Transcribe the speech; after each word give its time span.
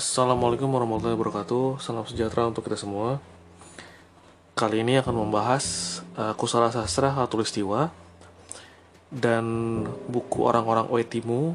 Assalamualaikum 0.00 0.72
warahmatullahi 0.72 1.12
wabarakatuh. 1.12 1.76
Salam 1.76 2.08
sejahtera 2.08 2.48
untuk 2.48 2.64
kita 2.64 2.72
semua. 2.72 3.20
Kali 4.56 4.80
ini 4.80 4.96
akan 4.96 5.28
membahas 5.28 6.00
uh, 6.16 6.32
Kusala 6.40 6.72
Sastra 6.72 7.12
Khatulistiwa 7.12 7.92
dan 9.12 9.44
buku 10.08 10.40
Orang-orang 10.48 10.88
Oetimu 10.88 11.52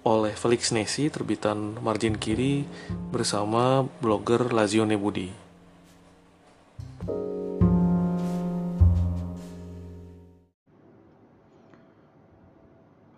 oleh 0.00 0.32
Felix 0.32 0.72
Nesi 0.72 1.12
terbitan 1.12 1.76
Margin 1.84 2.16
Kiri 2.16 2.64
bersama 3.12 3.84
blogger 4.00 4.48
Lazione 4.48 4.96
Budi. 4.96 5.28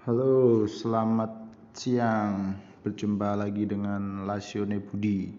Halo, 0.02 0.66
selamat 0.66 1.30
siang 1.70 2.65
berjumpa 2.84 3.38
lagi 3.38 3.64
dengan 3.64 4.26
Lasione 4.28 4.80
Budi. 4.80 5.30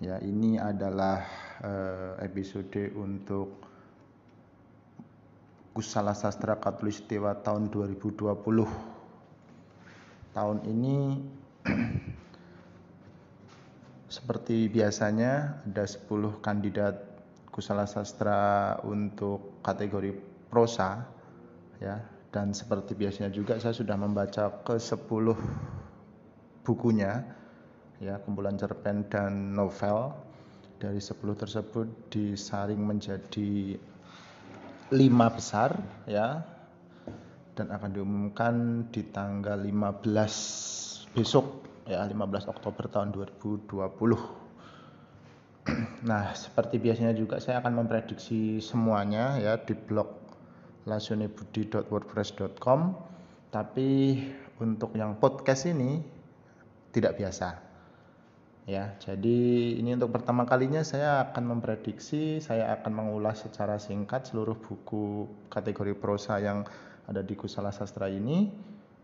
Ya, 0.00 0.20
ini 0.20 0.60
adalah 0.60 1.24
uh, 1.64 2.20
episode 2.20 2.92
untuk 2.92 3.64
Kusala 5.76 6.16
Sastra 6.16 6.56
Katulistiwa 6.56 7.36
tahun 7.44 7.68
2020. 7.68 8.24
Tahun 10.32 10.58
ini 10.68 10.96
seperti 14.16 14.72
biasanya 14.72 15.60
ada 15.68 15.84
10 15.84 16.40
kandidat 16.40 16.96
Kusala 17.52 17.84
Sastra 17.88 18.76
untuk 18.84 19.60
kategori 19.64 20.12
prosa 20.48 21.04
ya 21.80 22.00
dan 22.32 22.52
seperti 22.52 22.92
biasanya 22.92 23.32
juga 23.32 23.56
saya 23.56 23.72
sudah 23.72 23.96
membaca 23.96 24.48
ke 24.64 24.76
10 24.76 24.96
bukunya 26.66 27.22
ya 28.02 28.18
kumpulan 28.26 28.58
cerpen 28.58 29.06
dan 29.06 29.54
novel 29.54 30.10
dari 30.82 30.98
10 30.98 31.14
tersebut 31.38 31.86
disaring 32.10 32.82
menjadi 32.82 33.78
lima 34.90 35.30
besar 35.30 35.78
ya 36.04 36.42
dan 37.56 37.72
akan 37.72 37.90
diumumkan 37.94 38.84
di 38.92 39.06
tanggal 39.08 39.56
15 39.56 41.16
besok 41.16 41.64
ya 41.88 42.04
15 42.04 42.52
Oktober 42.52 42.84
tahun 42.90 43.14
2020 43.14 43.72
nah 46.10 46.36
seperti 46.36 46.76
biasanya 46.76 47.16
juga 47.16 47.40
saya 47.40 47.64
akan 47.64 47.80
memprediksi 47.80 48.60
semuanya 48.60 49.40
ya 49.40 49.56
di 49.56 49.72
blog 49.72 50.12
lasionebudi.wordpress.com 50.84 52.80
tapi 53.48 54.20
untuk 54.60 54.92
yang 54.92 55.16
podcast 55.16 55.66
ini 55.72 56.15
tidak 56.96 57.20
biasa. 57.20 57.60
Ya, 58.66 58.98
jadi 58.98 59.78
ini 59.78 59.94
untuk 59.94 60.10
pertama 60.10 60.42
kalinya 60.42 60.82
saya 60.82 61.22
akan 61.30 61.54
memprediksi, 61.54 62.42
saya 62.42 62.74
akan 62.80 62.92
mengulas 62.98 63.46
secara 63.46 63.78
singkat 63.78 64.26
seluruh 64.26 64.58
buku 64.58 65.30
kategori 65.46 65.94
prosa 65.94 66.42
yang 66.42 66.66
ada 67.06 67.22
di 67.22 67.38
Kusala 67.38 67.70
Sastra 67.70 68.10
ini 68.10 68.50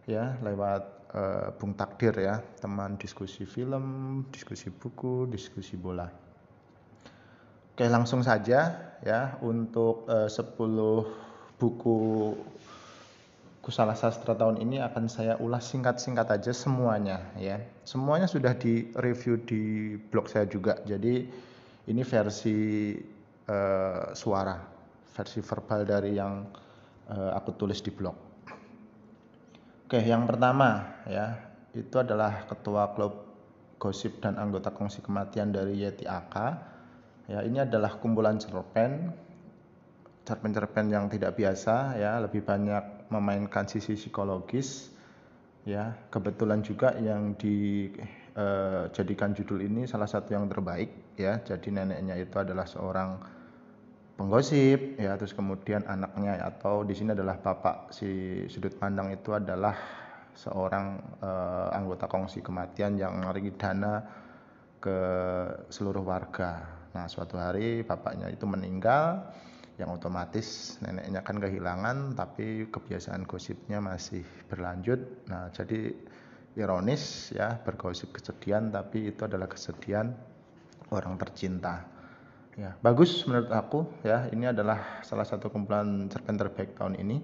ya 0.02 0.34
lewat 0.42 0.82
uh, 1.14 1.48
Bung 1.54 1.78
Takdir 1.78 2.10
ya, 2.18 2.42
teman 2.58 2.98
diskusi 2.98 3.46
film, 3.46 4.26
diskusi 4.34 4.66
buku, 4.74 5.30
diskusi 5.30 5.78
bola. 5.78 6.10
Oke, 7.72 7.86
langsung 7.86 8.26
saja 8.26 8.98
ya 9.06 9.38
untuk 9.46 10.10
uh, 10.10 10.26
10 10.26 10.58
buku 11.62 11.98
Kusala 13.62 13.94
Sastra 13.94 14.34
tahun 14.34 14.58
ini 14.58 14.82
akan 14.82 15.06
saya 15.06 15.38
ulas 15.38 15.70
singkat-singkat 15.70 16.26
aja 16.34 16.50
semuanya 16.50 17.22
ya. 17.38 17.62
Semuanya 17.86 18.26
sudah 18.26 18.58
di 18.58 18.90
review 18.98 19.38
di 19.38 19.94
blog 20.10 20.26
saya 20.26 20.50
juga. 20.50 20.82
Jadi 20.82 21.30
ini 21.86 22.02
versi 22.02 22.98
uh, 23.46 24.10
suara, 24.18 24.58
versi 25.14 25.38
verbal 25.38 25.86
dari 25.86 26.10
yang 26.18 26.42
uh, 27.06 27.38
aku 27.38 27.54
tulis 27.54 27.78
di 27.78 27.94
blog. 27.94 28.18
Oke, 29.86 30.02
yang 30.02 30.26
pertama 30.26 30.98
ya, 31.06 31.38
itu 31.70 32.02
adalah 32.02 32.42
ketua 32.50 32.90
klub 32.98 33.30
gosip 33.78 34.18
dan 34.18 34.42
anggota 34.42 34.74
kongsi 34.74 35.06
kematian 35.06 35.54
dari 35.54 35.86
Yeti 35.86 36.02
AK. 36.02 36.34
Ya, 37.30 37.46
ini 37.46 37.62
adalah 37.62 37.94
kumpulan 38.02 38.42
cerpen 38.42 39.14
cerpen-cerpen 40.22 40.86
yang 40.90 41.10
tidak 41.10 41.34
biasa 41.34 41.98
ya, 41.98 42.22
lebih 42.22 42.46
banyak 42.46 43.01
memainkan 43.12 43.68
sisi 43.68 43.92
psikologis 43.92 44.88
ya. 45.68 45.92
Kebetulan 46.08 46.64
juga 46.64 46.96
yang 46.96 47.36
dijadikan 47.36 49.30
eh, 49.32 49.36
judul 49.36 49.60
ini 49.68 49.84
salah 49.84 50.08
satu 50.08 50.32
yang 50.32 50.48
terbaik 50.48 51.16
ya. 51.20 51.44
Jadi 51.44 51.68
neneknya 51.68 52.16
itu 52.16 52.36
adalah 52.40 52.64
seorang 52.64 53.20
penggosip 54.16 54.96
ya. 54.96 55.20
Terus 55.20 55.36
kemudian 55.36 55.84
anaknya 55.84 56.40
atau 56.40 56.82
di 56.88 56.96
sini 56.96 57.12
adalah 57.12 57.36
bapak 57.36 57.92
si 57.92 58.42
sudut 58.48 58.72
pandang 58.80 59.12
itu 59.12 59.36
adalah 59.36 59.76
seorang 60.32 60.96
uh, 61.20 61.68
anggota 61.76 62.08
kongsi 62.08 62.40
kematian 62.40 62.96
yang 62.96 63.20
menarik 63.20 63.52
dana 63.60 64.00
ke 64.80 64.98
seluruh 65.68 66.02
warga. 66.02 66.80
Nah 66.96 67.06
suatu 67.08 67.36
hari 67.36 67.84
bapaknya 67.84 68.32
itu 68.32 68.44
meninggal 68.48 69.28
yang 69.82 69.90
otomatis 69.90 70.78
neneknya 70.78 71.26
kan 71.26 71.42
kehilangan 71.42 72.14
tapi 72.14 72.70
kebiasaan 72.70 73.26
gosipnya 73.26 73.82
masih 73.82 74.22
berlanjut. 74.46 75.26
Nah 75.26 75.50
jadi 75.50 75.90
ironis 76.54 77.34
ya 77.34 77.58
bergosip 77.58 78.14
kesedihan 78.14 78.70
tapi 78.70 79.10
itu 79.10 79.26
adalah 79.26 79.50
kesedihan 79.50 80.14
orang 80.94 81.18
tercinta. 81.18 81.82
Ya 82.54 82.78
bagus 82.78 83.26
menurut 83.26 83.50
aku 83.50 83.90
ya 84.06 84.30
ini 84.30 84.46
adalah 84.46 85.02
salah 85.02 85.26
satu 85.26 85.50
kumpulan 85.50 86.06
cerpen 86.06 86.38
terbaik 86.38 86.78
tahun 86.78 86.94
ini 87.02 87.18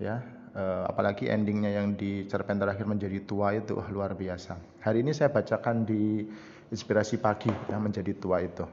ya. 0.00 0.24
E, 0.52 0.64
apalagi 0.84 1.32
endingnya 1.32 1.76
yang 1.80 1.96
di 1.96 2.28
cerpen 2.28 2.60
terakhir 2.60 2.84
menjadi 2.84 3.24
tua 3.24 3.52
itu 3.56 3.76
oh, 3.76 3.88
luar 3.92 4.16
biasa. 4.16 4.56
Hari 4.80 5.04
ini 5.04 5.12
saya 5.12 5.32
bacakan 5.32 5.84
di 5.84 6.24
inspirasi 6.72 7.20
pagi 7.20 7.52
yang 7.68 7.84
menjadi 7.84 8.12
tua 8.16 8.40
itu. 8.40 8.64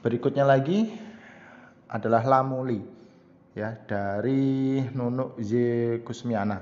Berikutnya 0.00 0.48
lagi 0.48 1.09
adalah 1.90 2.22
Lamuli 2.22 2.78
ya 3.58 3.74
dari 3.82 4.78
Nunuk 4.94 5.42
Z 5.42 5.52
Kusmiana. 6.06 6.58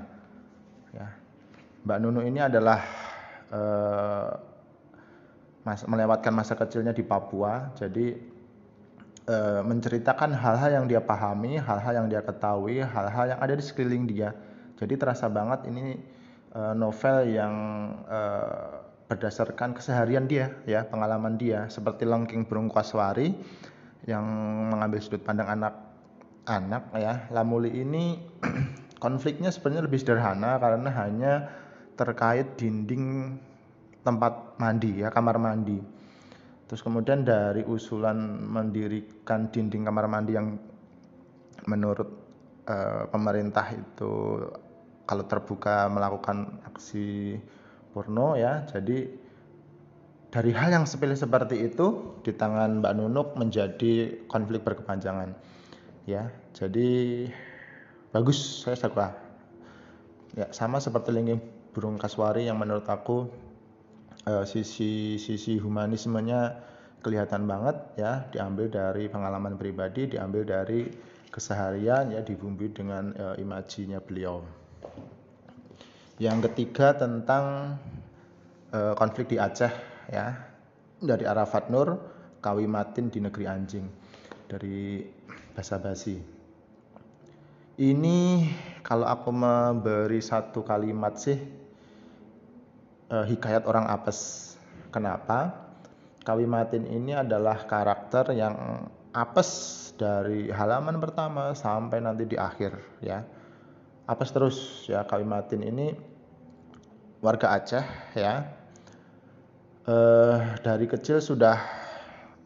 Ya. 0.89 1.07
Mbak 1.85 1.97
Nunu 2.01 2.21
ini 2.25 2.41
adalah 2.41 2.81
eh, 3.53 4.31
melewatkan 5.63 6.33
masa 6.33 6.57
kecilnya 6.57 6.91
di 6.97 7.05
Papua. 7.05 7.69
Jadi 7.77 8.07
eh, 9.29 9.61
menceritakan 9.61 10.33
hal-hal 10.33 10.81
yang 10.81 10.85
dia 10.89 11.01
pahami 11.01 11.61
hal-hal 11.61 11.93
yang 12.03 12.07
dia 12.09 12.25
ketahui 12.25 12.81
hal-hal 12.81 13.37
yang 13.37 13.39
ada 13.39 13.53
di 13.53 13.63
sekeliling 13.63 14.09
dia. 14.09 14.33
Jadi 14.81 14.97
terasa 14.97 15.29
banget 15.29 15.69
ini 15.69 15.93
eh, 16.57 16.73
novel 16.73 17.29
yang 17.29 17.53
eh, 18.09 18.89
berdasarkan 19.09 19.77
keseharian 19.77 20.25
dia 20.25 20.57
ya 20.65 20.85
pengalaman 20.89 21.37
dia. 21.37 21.69
Seperti 21.69 22.09
Lengking 22.09 22.49
Burung 22.49 22.73
Kaswari 22.73 23.33
yang 24.07 24.23
mengambil 24.71 24.99
sudut 25.01 25.23
pandang 25.23 25.49
anak-anak 25.49 26.83
ya. 26.95 27.13
Lamuli 27.33 27.73
ini 27.83 28.19
konfliknya 29.03 29.51
sebenarnya 29.51 29.87
lebih 29.87 29.99
sederhana 29.99 30.59
karena 30.59 30.89
hanya 30.95 31.33
terkait 31.99 32.55
dinding 32.55 33.35
tempat 34.03 34.55
mandi 34.59 35.03
ya 35.03 35.11
kamar 35.11 35.35
mandi. 35.39 35.79
Terus 36.69 36.85
kemudian 36.85 37.25
dari 37.25 37.65
usulan 37.65 38.45
mendirikan 38.45 39.49
dinding 39.49 39.83
kamar 39.89 40.05
mandi 40.05 40.31
yang 40.37 40.53
menurut 41.65 42.09
uh, 42.69 43.09
pemerintah 43.09 43.65
itu 43.73 44.45
kalau 45.09 45.25
terbuka 45.25 45.89
melakukan 45.89 46.61
aksi 46.69 47.35
porno 47.89 48.37
ya 48.37 48.63
jadi 48.69 49.09
dari 50.29 50.53
hal 50.53 50.69
yang 50.69 50.85
sepele 50.85 51.17
seperti 51.17 51.57
itu 51.57 52.17
di 52.21 52.29
tangan 52.37 52.85
Mbak 52.85 52.93
Nunuk 53.01 53.27
menjadi 53.33 54.13
konflik 54.29 54.61
berkepanjangan. 54.61 55.33
Ya, 56.05 56.29
jadi 56.53 57.25
bagus 58.13 58.65
saya 58.65 58.77
suka. 58.77 59.17
Ya, 60.37 60.45
sama 60.53 60.77
seperti 60.77 61.09
lingging 61.09 61.41
burung 61.73 61.97
kaswari 61.97 62.45
yang 62.45 62.61
menurut 62.61 62.85
aku 62.85 63.25
uh, 64.29 64.45
sisi 64.45 65.17
sisi 65.17 65.57
humanismenya 65.57 66.61
kelihatan 67.01 67.49
banget 67.49 67.77
ya, 67.97 68.29
diambil 68.29 68.69
dari 68.69 69.09
pengalaman 69.09 69.57
pribadi, 69.57 70.05
diambil 70.05 70.45
dari 70.45 70.93
keseharian 71.33 72.13
ya 72.13 72.21
dibumbui 72.21 72.69
dengan 72.69 73.13
uh, 73.17 73.35
imajinya 73.41 73.97
beliau. 73.97 74.45
Yang 76.21 76.51
ketiga 76.51 76.93
tentang 76.93 77.77
uh, 78.77 78.93
konflik 78.93 79.33
di 79.33 79.41
Aceh 79.41 79.71
ya 80.09 80.35
dari 80.99 81.23
Arafat 81.23 81.71
Nur 81.71 81.95
Kawimatin 82.43 83.13
di 83.13 83.23
negeri 83.23 83.45
anjing 83.47 83.85
dari 84.49 85.05
Basa 85.55 85.77
Basi 85.79 86.39
ini 87.79 88.43
kalau 88.83 89.07
aku 89.07 89.31
memberi 89.31 90.19
satu 90.19 90.67
kalimat 90.67 91.15
sih 91.15 91.39
uh, 93.07 93.23
hikayat 93.23 93.63
orang 93.63 93.87
apes. 93.87 94.51
Kenapa? 94.91 95.71
Kawimatin 96.27 96.83
ini 96.83 97.15
adalah 97.15 97.63
karakter 97.63 98.35
yang 98.35 98.83
apes 99.15 99.49
dari 99.95 100.51
halaman 100.51 100.99
pertama 100.99 101.55
sampai 101.55 102.03
nanti 102.03 102.27
di 102.27 102.35
akhir 102.35 102.75
ya. 102.99 103.23
Apes 104.11 104.29
terus 104.35 104.83
ya 104.91 105.07
Kawimatin 105.07 105.63
ini 105.63 105.95
warga 107.23 107.55
Aceh 107.55 107.85
ya. 108.11 108.58
Uh, 109.87 110.59
dari 110.59 110.91
kecil 110.91 111.23
sudah 111.23 111.55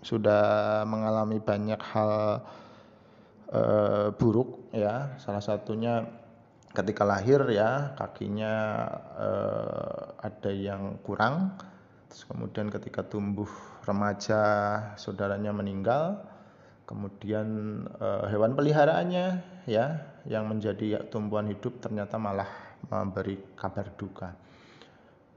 sudah 0.06 0.83
mengalami 0.85 1.41
banyak 1.41 1.81
hal 1.81 2.45
uh, 3.50 4.07
buruk 4.13 4.69
ya. 4.69 5.18
Salah 5.18 5.41
satunya 5.41 6.06
ketika 6.77 7.01
lahir 7.01 7.41
ya 7.50 7.97
kakinya 7.97 8.53
uh, 9.18 10.13
ada 10.21 10.51
yang 10.53 11.01
kurang. 11.01 11.57
Terus 12.12 12.30
kemudian 12.30 12.69
ketika 12.69 13.01
tumbuh 13.01 13.50
remaja 13.88 14.41
saudaranya 15.00 15.50
meninggal. 15.50 16.21
Kemudian 16.85 17.47
uh, 17.97 18.30
hewan 18.30 18.53
peliharaannya 18.53 19.41
ya 19.65 20.03
yang 20.30 20.45
menjadi 20.51 21.07
tumbuhan 21.09 21.50
hidup 21.50 21.81
ternyata 21.81 22.19
malah 22.19 22.47
memberi 22.91 23.39
kabar 23.56 23.88
duka 23.95 24.43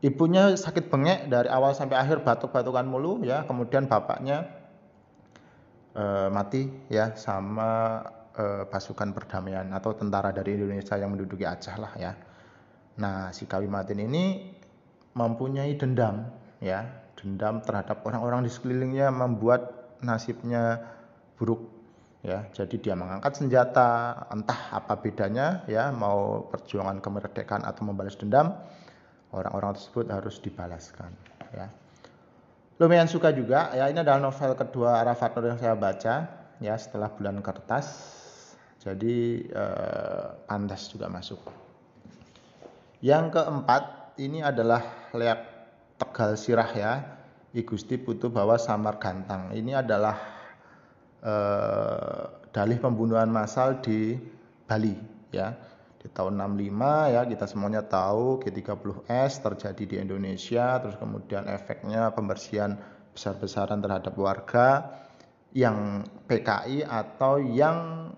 ibunya 0.05 0.53
sakit 0.53 0.93
bengek 0.93 1.33
dari 1.33 1.49
awal 1.49 1.73
sampai 1.73 1.97
akhir 1.97 2.21
batuk-batukan 2.21 2.85
mulu 2.85 3.25
ya 3.25 3.49
kemudian 3.49 3.89
bapaknya 3.89 4.49
uh, 5.97 6.29
mati 6.29 6.69
ya 6.93 7.17
sama 7.17 8.05
eh, 8.37 8.65
pasukan 8.69 9.17
perdamaian 9.17 9.65
atau 9.73 9.97
tentara 9.97 10.29
dari 10.29 10.61
Indonesia 10.61 10.95
yang 11.01 11.17
menduduki 11.17 11.49
Aceh 11.49 11.73
lah 11.81 11.97
ya. 11.97 12.13
Nah, 13.01 13.33
si 13.33 13.49
Kawimatin 13.49 14.01
ini 14.01 14.53
mempunyai 15.17 15.73
dendam 15.77 16.29
ya, 16.61 16.85
dendam 17.17 17.65
terhadap 17.65 18.05
orang-orang 18.05 18.45
di 18.45 18.53
sekelilingnya 18.53 19.09
membuat 19.09 19.97
nasibnya 20.05 20.85
buruk 21.41 21.65
ya. 22.21 22.45
Jadi 22.53 22.77
dia 22.81 22.93
mengangkat 22.93 23.41
senjata, 23.41 24.25
entah 24.29 24.73
apa 24.73 25.01
bedanya 25.01 25.65
ya, 25.69 25.89
mau 25.93 26.45
perjuangan 26.49 27.01
kemerdekaan 27.01 27.65
atau 27.65 27.89
membalas 27.89 28.17
dendam, 28.21 28.53
orang-orang 29.37 29.77
tersebut 29.77 30.09
harus 30.09 30.41
dibalaskan 30.41 31.13
ya. 31.53 31.69
Lumayan 32.77 33.09
suka 33.09 33.33
juga 33.33 33.73
ya, 33.73 33.89
ini 33.89 34.05
adalah 34.05 34.21
novel 34.21 34.53
kedua 34.53 35.01
Arafat 35.01 35.33
Nur 35.37 35.49
yang 35.53 35.61
saya 35.61 35.77
baca 35.77 36.15
ya 36.61 36.75
setelah 36.77 37.09
Bulan 37.09 37.41
Kertas 37.41 38.17
jadi 38.87 39.43
eh, 39.43 40.27
pantas 40.47 40.87
juga 40.87 41.11
masuk. 41.11 41.43
Yang 43.03 43.35
keempat 43.35 44.15
ini 44.23 44.47
adalah 44.47 45.11
leak 45.11 45.41
Tegal 45.99 46.39
Sirah 46.39 46.71
ya. 46.71 46.93
I 47.57 47.67
Gusti 47.67 47.99
Putu 47.99 48.31
Bawa 48.31 48.63
Samar 48.63 49.03
Gantang. 49.03 49.51
Ini 49.51 49.83
adalah 49.83 50.17
eh, 51.19 52.23
dalih 52.55 52.79
pembunuhan 52.79 53.27
massal 53.27 53.83
di 53.83 54.15
Bali 54.71 54.95
ya. 55.35 55.51
Tahun 56.13 56.35
65 56.39 57.15
ya 57.15 57.23
kita 57.27 57.47
semuanya 57.49 57.83
tahu 57.87 58.43
G30S 58.43 59.43
terjadi 59.43 59.83
di 59.87 59.97
Indonesia 59.99 60.79
terus 60.79 60.97
kemudian 61.01 61.47
efeknya 61.51 62.15
pembersihan 62.15 62.79
besar-besaran 63.17 63.81
terhadap 63.81 64.13
warga 64.21 64.93
yang 65.57 66.05
PKI 66.29 66.85
atau 66.85 67.41
yang 67.41 68.13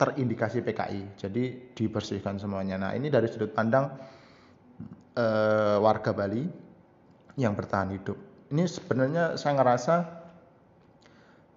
terindikasi 0.00 0.64
PKI. 0.64 1.20
Jadi 1.20 1.74
dibersihkan 1.76 2.40
semuanya. 2.40 2.80
Nah, 2.80 2.90
ini 2.94 3.12
dari 3.12 3.28
sudut 3.28 3.52
pandang 3.52 3.92
e, 5.12 5.26
warga 5.82 6.16
Bali 6.16 6.46
yang 7.36 7.52
bertahan 7.52 7.92
hidup. 7.92 8.16
Ini 8.54 8.64
sebenarnya 8.64 9.36
saya 9.36 9.58
ngerasa 9.60 9.94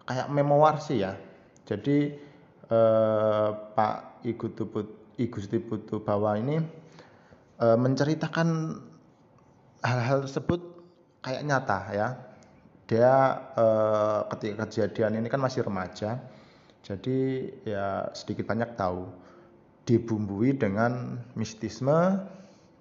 kayak 0.10 0.28
memoir 0.34 0.82
sih 0.84 1.06
ya. 1.06 1.16
Jadi 1.64 2.18
e, 2.68 2.80
Pak 3.72 4.26
Igusti 5.22 5.62
Putu 5.62 6.02
Bawa 6.02 6.38
ini 6.42 6.58
e, 7.62 7.68
menceritakan 7.78 8.48
hal-hal 9.86 10.26
tersebut 10.26 10.62
kayak 11.22 11.46
nyata 11.46 11.80
ya. 11.94 12.08
Dia 12.90 13.14
e, 13.54 13.66
ketika 14.36 14.66
kejadian 14.68 15.22
ini 15.22 15.28
kan 15.30 15.40
masih 15.40 15.62
remaja 15.62 16.20
jadi 16.82 17.50
ya 17.62 18.10
sedikit 18.18 18.50
banyak 18.50 18.74
tahu. 18.74 19.06
Dibumbui 19.86 20.54
dengan 20.58 21.18
mistisme, 21.34 22.22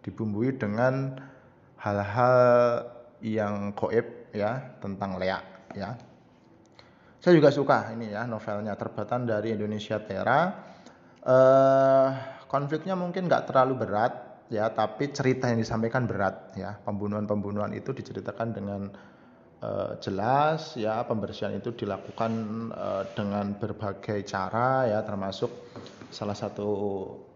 dibumbui 0.04 0.52
dengan 0.56 1.16
hal-hal 1.80 2.36
yang 3.24 3.72
goib 3.72 4.04
ya 4.36 4.76
tentang 4.80 5.16
leak 5.16 5.44
ya. 5.76 5.96
Saya 7.20 7.36
juga 7.36 7.52
suka 7.52 7.92
ini 7.92 8.12
ya 8.12 8.24
novelnya 8.24 8.76
terbatan 8.76 9.28
dari 9.28 9.52
Indonesia 9.52 10.00
Tera. 10.00 10.69
Eh, 11.20 12.08
konfliknya 12.48 12.96
mungkin 12.96 13.28
nggak 13.28 13.52
terlalu 13.52 13.84
berat 13.84 14.40
ya, 14.48 14.72
tapi 14.72 15.12
cerita 15.12 15.52
yang 15.52 15.60
disampaikan 15.60 16.08
berat 16.08 16.56
ya. 16.56 16.80
Pembunuhan-pembunuhan 16.80 17.76
itu 17.76 17.92
diceritakan 17.92 18.48
dengan 18.56 18.88
uh, 19.60 20.00
jelas 20.00 20.80
ya. 20.80 21.04
Pembersihan 21.04 21.52
itu 21.52 21.76
dilakukan 21.76 22.32
uh, 22.72 23.04
dengan 23.12 23.52
berbagai 23.52 24.24
cara 24.24 24.88
ya. 24.88 25.04
Termasuk 25.04 25.52
salah 26.08 26.34
satu 26.34 26.68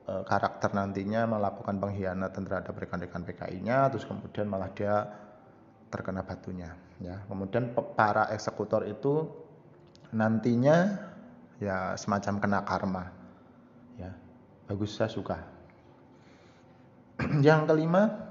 uh, 0.09 0.25
karakter 0.25 0.73
nantinya 0.73 1.29
melakukan 1.29 1.77
pengkhianatan 1.77 2.43
terhadap 2.49 2.75
rekan-rekan 2.75 3.23
PKI-nya 3.23 3.93
terus 3.93 4.09
kemudian 4.09 4.49
malah 4.49 4.73
dia 4.73 5.05
terkena 5.93 6.25
batunya 6.25 6.73
ya. 7.05 7.21
Kemudian 7.29 7.77
para 7.95 8.33
eksekutor 8.33 8.89
itu 8.89 9.29
nantinya 10.11 11.05
ya 11.61 11.95
semacam 11.95 12.35
kena 12.43 12.61
karma 12.65 13.24
bagus 14.65 14.97
saya 14.97 15.13
suka 15.13 15.39
yang 17.47 17.69
kelima 17.69 18.25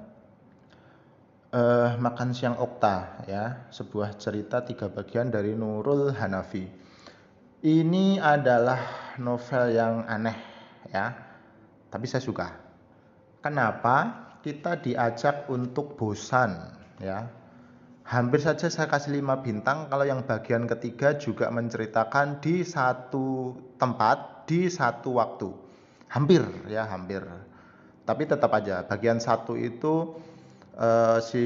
uh, 1.54 1.96
Makan 2.02 2.34
Siang 2.34 2.58
Okta 2.58 3.24
ya, 3.30 3.70
sebuah 3.70 4.18
cerita 4.18 4.66
tiga 4.66 4.90
bagian 4.90 5.30
dari 5.30 5.54
Nurul 5.54 6.12
Hanafi. 6.12 6.66
Ini 7.64 8.20
adalah 8.20 9.16
novel 9.24 9.72
yang 9.72 10.04
aneh 10.04 10.36
ya, 10.92 11.16
tapi 11.88 12.06
saya 12.10 12.20
suka. 12.20 12.52
Kenapa? 13.40 14.20
Kita 14.44 14.75
diajak 14.75 15.48
untuk 15.48 15.96
bosan 15.96 16.52
ya. 17.00 17.32
Hampir 18.04 18.44
saja 18.44 18.68
saya 18.68 18.92
kasih 18.92 19.24
lima 19.24 19.40
bintang 19.40 19.88
kalau 19.88 20.04
yang 20.04 20.28
bagian 20.28 20.68
ketiga 20.68 21.16
juga 21.16 21.48
menceritakan 21.48 22.44
di 22.44 22.68
satu 22.68 23.56
tempat 23.80 24.44
di 24.44 24.68
satu 24.68 25.16
waktu. 25.16 25.62
Hampir 26.13 26.46
ya, 26.70 26.86
hampir. 26.86 27.25
Tapi 28.05 28.29
tetap 28.29 28.53
aja 28.53 28.86
bagian 28.86 29.17
satu 29.17 29.58
itu 29.58 30.13
uh, 30.77 31.17
si 31.17 31.46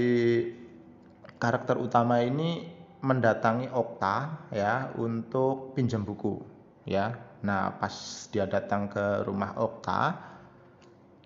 karakter 1.39 1.79
utama 1.79 2.19
ini 2.19 2.67
mendatangi 2.99 3.71
Okta 3.71 4.49
ya 4.51 4.91
untuk 4.99 5.71
pinjam 5.77 6.03
buku 6.03 6.43
ya. 6.83 7.15
Nah, 7.45 7.77
pas 7.77 7.93
dia 8.33 8.49
datang 8.49 8.91
ke 8.91 9.23
rumah 9.23 9.55
Okta 9.55 10.27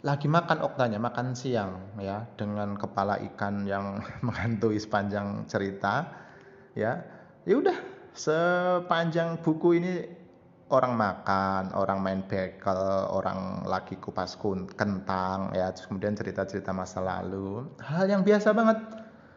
lagi 0.02 0.26
makan 0.26 0.66
Oktanya, 0.66 0.98
makan 0.98 1.38
siang 1.38 1.94
ya 2.02 2.26
dengan 2.34 2.74
kepala 2.74 3.22
ikan 3.32 3.70
yang 3.70 4.02
menghantui 4.26 4.78
sepanjang 4.82 5.46
cerita 5.46 6.10
ya. 6.74 7.06
Ya 7.42 7.56
udah, 7.58 7.78
sepanjang 8.14 9.42
buku 9.42 9.82
ini 9.82 10.21
orang 10.72 10.96
makan, 10.96 11.76
orang 11.76 12.00
main 12.00 12.24
bekel, 12.24 12.80
orang 13.12 13.68
lagi 13.68 14.00
kupas 14.00 14.40
kentang, 14.74 15.52
ya, 15.52 15.70
terus 15.76 15.92
kemudian 15.92 16.16
cerita-cerita 16.16 16.72
masa 16.72 17.04
lalu, 17.04 17.68
hal 17.84 18.08
yang 18.08 18.24
biasa 18.24 18.56
banget, 18.56 18.80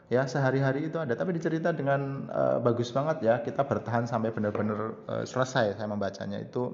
ya 0.08 0.22
sehari-hari 0.30 0.86
itu 0.86 0.96
ada, 0.96 1.18
tapi 1.18 1.34
dicerita 1.34 1.74
dengan 1.74 2.30
uh, 2.30 2.58
bagus 2.62 2.94
banget 2.94 3.26
ya, 3.26 3.34
kita 3.42 3.66
bertahan 3.66 4.06
sampai 4.06 4.30
benar-benar 4.30 4.94
uh, 5.10 5.24
selesai. 5.26 5.74
Saya 5.74 5.90
membacanya 5.90 6.38
itu 6.38 6.70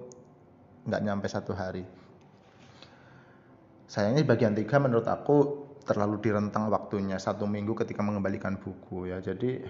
nggak 0.85 1.03
nyampe 1.03 1.27
satu 1.27 1.57
hari. 1.57 1.83
Sayangnya 3.91 4.23
bagian 4.23 4.55
tiga 4.55 4.79
menurut 4.79 5.09
aku 5.09 5.67
terlalu 5.83 6.23
direntang 6.23 6.71
waktunya. 6.71 7.19
Satu 7.19 7.49
minggu 7.49 7.75
ketika 7.75 8.05
mengembalikan 8.07 8.61
buku 8.61 9.11
ya, 9.11 9.19
jadi 9.19 9.67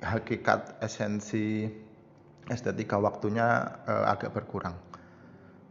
hakikat 0.00 0.80
esensi 0.80 1.68
estetika 2.50 2.98
waktunya 2.98 3.78
uh, 3.86 4.10
agak 4.10 4.34
berkurang. 4.34 4.74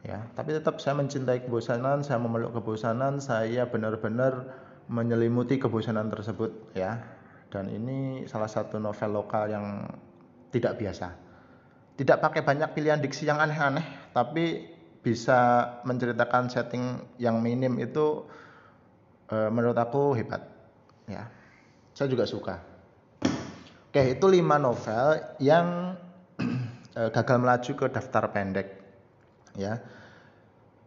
Ya 0.02 0.26
tapi 0.34 0.56
tetap 0.56 0.82
saya 0.82 0.98
mencintai 0.98 1.46
kebosanan 1.46 2.02
saya 2.02 2.18
memeluk 2.18 2.58
kebosanan 2.58 3.22
saya 3.22 3.70
benar-benar 3.70 4.50
menyelimuti 4.88 5.60
kebosanan 5.60 6.08
tersebut 6.08 6.52
ya. 6.76 7.02
Dan 7.52 7.68
ini 7.68 8.24
salah 8.32 8.48
satu 8.48 8.80
novel 8.80 9.12
lokal 9.12 9.52
yang 9.52 9.84
tidak 10.56 10.80
biasa. 10.80 11.12
Tidak 12.00 12.18
pakai 12.24 12.42
banyak 12.48 12.72
pilihan 12.72 13.04
diksi 13.04 13.28
yang 13.28 13.44
aneh-aneh 13.44 14.16
tapi 14.16 14.72
bisa 15.02 15.68
menceritakan 15.84 16.48
setting 16.48 17.02
yang 17.18 17.42
minim 17.42 17.76
itu 17.82 18.24
uh, 19.34 19.50
menurut 19.52 19.76
aku 19.76 20.16
hebat 20.16 20.46
ya. 21.10 21.28
Saya 21.92 22.08
juga 22.08 22.24
suka. 22.24 22.56
Oke, 23.92 24.16
itu 24.16 24.26
lima 24.32 24.56
novel 24.56 25.20
yang 25.44 26.00
eh, 26.96 27.10
gagal 27.10 27.38
melaju 27.40 27.72
ke 27.76 27.86
daftar 27.92 28.24
pendek. 28.32 28.68
Ya. 29.56 29.84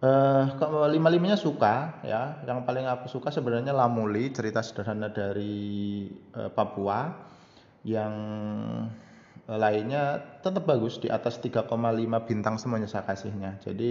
Eh, 0.05 0.45
lima 0.93 1.09
limanya 1.09 1.39
suka, 1.41 2.05
ya. 2.05 2.45
Yang 2.45 2.59
paling 2.69 2.85
aku 2.85 3.09
suka 3.09 3.33
sebenarnya 3.33 3.73
Lamuli, 3.73 4.29
cerita 4.37 4.61
sederhana 4.61 5.09
dari 5.09 6.05
eh, 6.13 6.51
Papua, 6.53 7.09
yang 7.89 8.15
eh, 9.49 9.59
lainnya 9.59 10.21
tetap 10.45 10.69
bagus 10.69 11.01
di 11.01 11.09
atas 11.09 11.41
3,5 11.41 11.73
bintang 12.29 12.61
semuanya 12.61 12.85
saya 12.85 13.09
kasihnya. 13.09 13.65
Jadi 13.65 13.91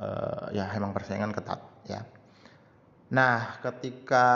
eh, 0.00 0.44
ya 0.56 0.72
emang 0.72 0.96
persaingan 0.96 1.36
ketat, 1.36 1.60
ya. 1.84 2.00
Nah, 3.12 3.60
ketika 3.62 4.26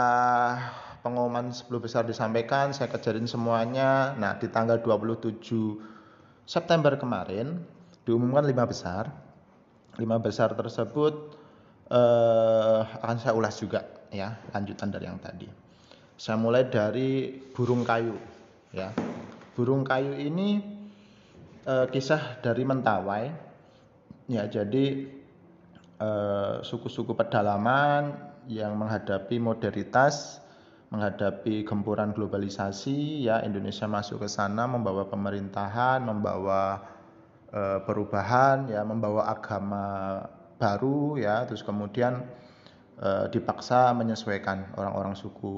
pengumuman 1.01 1.51
10 1.51 1.67
besar 1.81 2.05
disampaikan, 2.05 2.77
saya 2.77 2.93
kejarin 2.93 3.27
semuanya. 3.27 4.15
Nah, 4.21 4.37
di 4.37 4.47
tanggal 4.53 4.79
27 4.85 5.90
September 6.51 6.99
kemarin 6.99 7.63
diumumkan 8.03 8.43
5 8.43 8.59
besar. 8.67 9.07
5 9.95 10.03
besar 10.19 10.51
tersebut 10.59 11.39
eh, 11.87 12.81
akan 12.83 13.17
saya 13.23 13.39
ulas 13.39 13.55
juga 13.55 13.87
ya, 14.11 14.35
lanjutan 14.51 14.91
dari 14.91 15.07
yang 15.07 15.23
tadi. 15.23 15.47
Saya 16.19 16.35
mulai 16.43 16.67
dari 16.67 17.39
burung 17.55 17.87
kayu 17.87 18.19
ya. 18.75 18.91
Burung 19.55 19.87
kayu 19.87 20.19
ini 20.19 20.59
eh, 21.71 21.87
kisah 21.87 22.43
dari 22.43 22.67
Mentawai. 22.67 23.31
Ya, 24.27 24.51
jadi 24.51 25.07
eh, 26.03 26.55
suku-suku 26.67 27.15
pedalaman 27.15 28.11
yang 28.51 28.75
menghadapi 28.75 29.39
modernitas 29.39 30.43
menghadapi 30.91 31.63
gempuran 31.63 32.11
globalisasi 32.11 33.23
ya 33.23 33.39
Indonesia 33.47 33.87
masuk 33.87 34.27
ke 34.27 34.29
sana 34.29 34.67
membawa 34.67 35.07
pemerintahan 35.07 36.03
membawa 36.03 36.83
e, 37.47 37.61
perubahan 37.87 38.67
ya 38.67 38.83
membawa 38.83 39.31
agama 39.31 39.87
baru 40.59 41.15
ya 41.15 41.47
terus 41.47 41.63
kemudian 41.63 42.27
e, 42.99 43.31
dipaksa 43.31 43.95
menyesuaikan 43.95 44.75
orang-orang 44.75 45.15
suku 45.15 45.55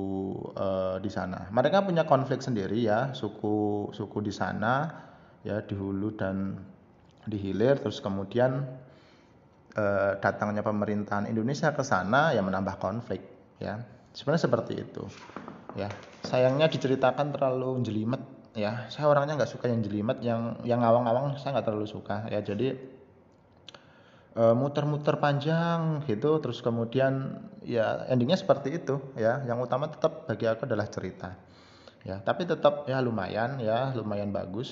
e, 0.52 1.00
di 1.00 1.08
sana. 1.08 1.48
Mereka 1.48 1.80
punya 1.80 2.04
konflik 2.04 2.44
sendiri 2.44 2.84
ya 2.84 3.16
suku 3.16 3.88
suku 3.96 4.20
di 4.20 4.32
sana 4.36 4.92
ya 5.48 5.64
di 5.64 5.72
hulu 5.72 6.12
dan 6.12 6.60
di 7.24 7.40
hilir 7.40 7.80
terus 7.80 8.04
kemudian 8.04 8.68
e, 9.72 9.84
datangnya 10.20 10.60
pemerintahan 10.60 11.24
Indonesia 11.24 11.72
ke 11.72 11.80
sana 11.80 12.36
ya 12.36 12.44
menambah 12.44 12.76
konflik 12.76 13.24
ya 13.56 13.80
sebenarnya 14.12 14.44
seperti 14.48 14.72
itu. 14.80 15.04
Ya 15.72 15.88
sayangnya 16.24 16.68
diceritakan 16.68 17.32
terlalu 17.32 17.80
jelimet 17.84 18.22
ya. 18.52 18.86
Saya 18.92 19.08
orangnya 19.08 19.40
nggak 19.40 19.52
suka 19.52 19.68
yang 19.68 19.80
jelimet 19.80 20.20
yang 20.20 20.60
yang 20.62 20.80
ngawang-ngawang 20.84 21.40
saya 21.40 21.58
nggak 21.58 21.66
terlalu 21.66 21.88
suka 21.88 22.28
ya. 22.28 22.40
Jadi 22.44 22.68
eh, 24.36 24.54
muter-muter 24.54 25.16
panjang 25.16 26.04
gitu 26.04 26.38
terus 26.44 26.60
kemudian 26.60 27.40
ya 27.64 28.04
endingnya 28.08 28.36
seperti 28.36 28.78
itu 28.78 29.00
ya. 29.16 29.40
Yang 29.48 29.68
utama 29.68 29.88
tetap 29.88 30.28
bagi 30.28 30.44
aku 30.44 30.68
adalah 30.68 30.86
cerita 30.92 31.32
ya. 32.04 32.20
Tapi 32.20 32.44
tetap 32.44 32.84
ya 32.86 33.00
lumayan 33.00 33.58
ya 33.58 33.96
lumayan 33.96 34.28
bagus 34.28 34.70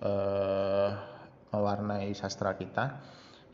eh, 0.00 0.90
mewarnai 1.50 2.14
sastra 2.14 2.54
kita 2.54 3.00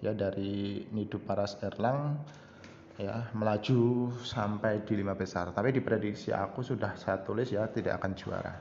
ya 0.03 0.13
dari 0.13 0.83
Nidu 0.91 1.23
Paras 1.23 1.57
Erlang 1.63 2.19
ya 3.01 3.33
melaju 3.33 4.13
sampai 4.21 4.85
di 4.85 5.01
lima 5.01 5.17
besar. 5.17 5.53
Tapi 5.53 5.73
diprediksi 5.73 6.33
aku 6.33 6.61
sudah 6.61 6.97
saya 6.97 7.21
tulis 7.25 7.49
ya 7.49 7.65
tidak 7.69 8.01
akan 8.03 8.13
juara. 8.13 8.55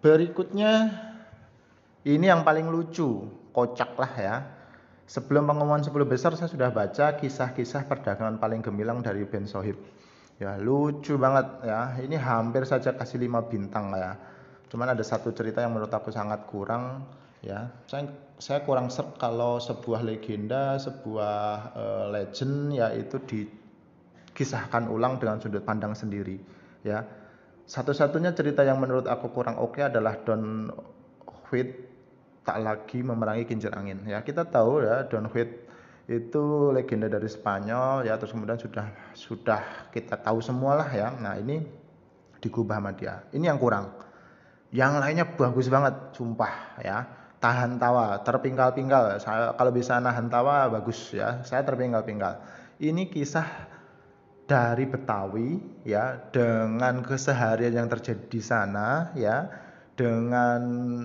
Berikutnya 0.00 0.72
ini 2.08 2.24
yang 2.24 2.40
paling 2.40 2.72
lucu 2.72 3.28
kocak 3.52 3.92
lah 4.00 4.12
ya. 4.16 4.36
Sebelum 5.10 5.42
pengumuman 5.42 5.82
10 5.82 5.92
besar 6.06 6.32
saya 6.38 6.46
sudah 6.46 6.70
baca 6.70 7.18
kisah-kisah 7.18 7.84
perdagangan 7.90 8.38
paling 8.38 8.62
gemilang 8.62 9.02
dari 9.02 9.26
Ben 9.26 9.42
Sohib. 9.44 9.76
Ya 10.40 10.56
lucu 10.56 11.18
banget 11.20 11.66
ya. 11.66 11.98
Ini 12.00 12.16
hampir 12.16 12.64
saja 12.64 12.94
kasih 12.96 13.20
5 13.20 13.50
bintang 13.50 13.92
ya. 13.92 14.16
Cuman 14.70 14.94
ada 14.94 15.02
satu 15.02 15.34
cerita 15.34 15.60
yang 15.60 15.74
menurut 15.74 15.90
aku 15.90 16.14
sangat 16.14 16.46
kurang 16.46 17.04
ya 17.40 17.72
saya 17.88 18.04
saya 18.40 18.64
kurang 18.64 18.88
serp 18.88 19.20
kalau 19.20 19.60
sebuah 19.60 20.00
legenda 20.00 20.80
sebuah 20.80 21.76
uh, 21.76 22.04
legend 22.08 22.72
yaitu 22.72 23.20
dikisahkan 23.20 24.88
ulang 24.88 25.20
dengan 25.20 25.36
sudut 25.40 25.60
pandang 25.60 25.92
sendiri 25.92 26.40
ya. 26.80 27.04
Satu-satunya 27.70 28.34
cerita 28.34 28.66
yang 28.66 28.82
menurut 28.82 29.06
aku 29.06 29.30
kurang 29.30 29.60
oke 29.60 29.78
okay 29.78 29.86
adalah 29.86 30.18
Don 30.26 30.72
Huit 31.52 31.70
tak 32.42 32.64
lagi 32.64 32.98
memerangi 33.04 33.46
kincir 33.46 33.70
angin 33.76 34.02
ya. 34.08 34.24
Kita 34.24 34.48
tahu 34.48 34.82
ya 34.82 35.06
Don 35.06 35.28
Huit 35.30 35.70
itu 36.10 36.74
legenda 36.74 37.06
dari 37.06 37.30
Spanyol 37.30 38.08
ya 38.08 38.18
terus 38.18 38.34
kemudian 38.34 38.58
sudah 38.58 38.90
sudah 39.14 39.62
kita 39.94 40.18
tahu 40.18 40.42
semua 40.42 40.82
lah 40.82 40.90
ya. 40.90 41.14
Nah 41.14 41.38
ini 41.38 41.62
digubah 42.42 42.80
sama 42.80 42.90
dia. 42.96 43.22
Ini 43.30 43.52
yang 43.52 43.60
kurang. 43.60 43.94
Yang 44.74 44.92
lainnya 44.98 45.26
bagus 45.28 45.66
banget 45.70 45.94
sumpah 46.16 46.80
ya 46.82 47.19
tahan 47.40 47.80
tawa, 47.80 48.20
terpinggal-pinggal. 48.20 49.18
Kalau 49.56 49.72
bisa 49.72 49.96
nahan 49.98 50.28
tawa 50.28 50.68
bagus 50.68 51.16
ya. 51.16 51.40
Saya 51.42 51.64
terpinggal-pinggal. 51.64 52.36
Ini 52.80 53.08
kisah 53.08 53.48
dari 54.50 54.82
Betawi 54.82 55.62
ya 55.86 56.18
dengan 56.34 57.06
keseharian 57.06 57.70
yang 57.70 57.86
terjadi 57.86 58.24
di 58.26 58.42
sana 58.42 59.14
ya 59.14 59.46
dengan 59.94 60.62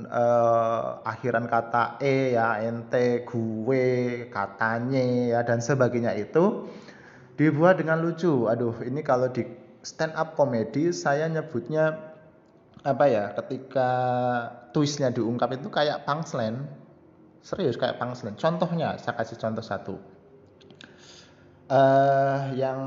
uh, 0.09 1.05
akhiran 1.05 1.45
kata 1.45 2.01
e 2.01 2.33
ya 2.33 2.57
ente 2.65 3.21
gue 3.21 3.85
katanya 4.33 5.03
ya 5.29 5.39
dan 5.45 5.61
sebagainya 5.61 6.17
itu 6.17 6.65
dibuat 7.37 7.77
dengan 7.77 8.01
lucu 8.01 8.49
aduh 8.49 8.81
ini 8.81 9.05
kalau 9.05 9.29
di 9.29 9.45
stand 9.85 10.17
up 10.17 10.33
komedi 10.33 10.89
saya 10.89 11.29
nyebutnya 11.29 12.14
apa 12.85 13.05
ya 13.09 13.33
ketika 13.33 13.89
twistnya 14.69 15.09
diungkap 15.09 15.57
itu 15.57 15.73
kayak 15.73 16.05
punchline. 16.05 16.69
Serius 17.41 17.81
kayak 17.81 17.97
punchline. 17.97 18.37
Contohnya 18.37 19.01
saya 19.01 19.17
kasih 19.17 19.41
contoh 19.41 19.65
satu. 19.65 19.95
Uh, 21.65 22.53
yang 22.53 22.77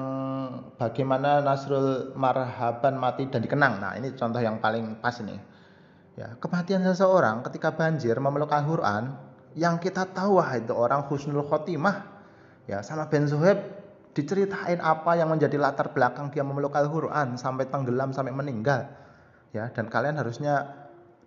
bagaimana 0.78 1.42
Nasrul 1.42 2.14
Marhaban 2.14 2.94
mati 2.94 3.26
dan 3.26 3.42
dikenang. 3.42 3.82
Nah 3.82 3.98
ini 3.98 4.14
contoh 4.14 4.38
yang 4.38 4.62
paling 4.62 5.02
pas 5.02 5.18
ini. 5.18 5.34
Ya 6.14 6.38
kematian 6.38 6.86
seseorang 6.86 7.42
ketika 7.50 7.74
banjir 7.74 8.14
memeluk 8.22 8.54
Al-Quran 8.54 9.18
yang 9.58 9.82
kita 9.82 10.06
tahu 10.14 10.38
wah 10.38 10.54
itu 10.54 10.70
orang 10.70 11.06
husnul 11.10 11.42
khotimah 11.42 12.06
ya 12.70 12.78
sama 12.86 13.10
Ben 13.10 13.26
Zuhaib 13.26 13.58
diceritain 14.14 14.78
apa 14.78 15.14
yang 15.18 15.30
menjadi 15.30 15.58
latar 15.58 15.90
belakang 15.90 16.30
dia 16.30 16.46
memeluk 16.46 16.74
Al-Quran 16.74 17.34
sampai 17.34 17.66
tenggelam 17.66 18.10
sampai 18.14 18.34
meninggal 18.34 18.90
ya 19.52 19.72
dan 19.72 19.88
kalian 19.88 20.20
harusnya 20.20 20.68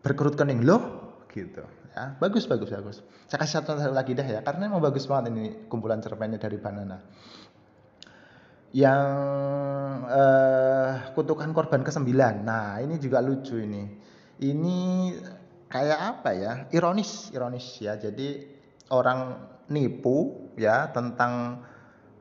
berkerut 0.01 0.37
kening. 0.37 0.65
Loh 0.65 1.13
gitu. 1.31 1.63
Ya 1.91 2.15
bagus 2.17 2.47
bagus 2.47 2.71
bagus. 2.71 2.97
Saya 3.27 3.39
kasih 3.43 3.55
satu 3.63 3.75
lagi 3.91 4.15
deh 4.15 4.23
ya 4.23 4.39
karena 4.43 4.71
emang 4.71 4.83
bagus 4.83 5.07
banget 5.07 5.31
ini 5.31 5.67
kumpulan 5.67 5.99
cerpennya 5.99 6.39
dari 6.39 6.57
Banana. 6.59 6.97
Yang 8.71 9.07
eh, 10.07 10.91
kutukan 11.11 11.51
korban 11.51 11.83
ke 11.83 11.91
sembilan 11.91 12.35
nah 12.43 12.79
ini 12.79 12.95
juga 12.99 13.19
lucu 13.19 13.59
ini. 13.59 13.83
Ini 14.41 14.77
kayak 15.67 15.99
apa 15.99 16.29
ya? 16.33 16.53
Ironis 16.71 17.29
ironis 17.35 17.83
ya. 17.83 17.99
Jadi 17.99 18.39
orang 18.91 19.19
nipu 19.71 20.47
ya 20.55 20.91
tentang 20.91 21.63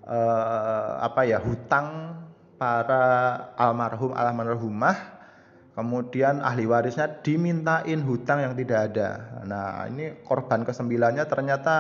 eh, 0.07 0.92
apa 0.99 1.23
ya 1.26 1.38
hutang 1.38 2.19
para 2.61 3.07
almarhum 3.57 4.12
almarhumah 4.12 5.09
Kemudian 5.80 6.44
ahli 6.44 6.68
warisnya 6.68 7.08
dimintain 7.25 8.04
hutang 8.04 8.44
yang 8.44 8.52
tidak 8.52 8.92
ada. 8.92 9.40
Nah, 9.49 9.88
ini 9.88 10.20
korban 10.20 10.60
kesembilannya 10.60 11.25
ternyata 11.25 11.75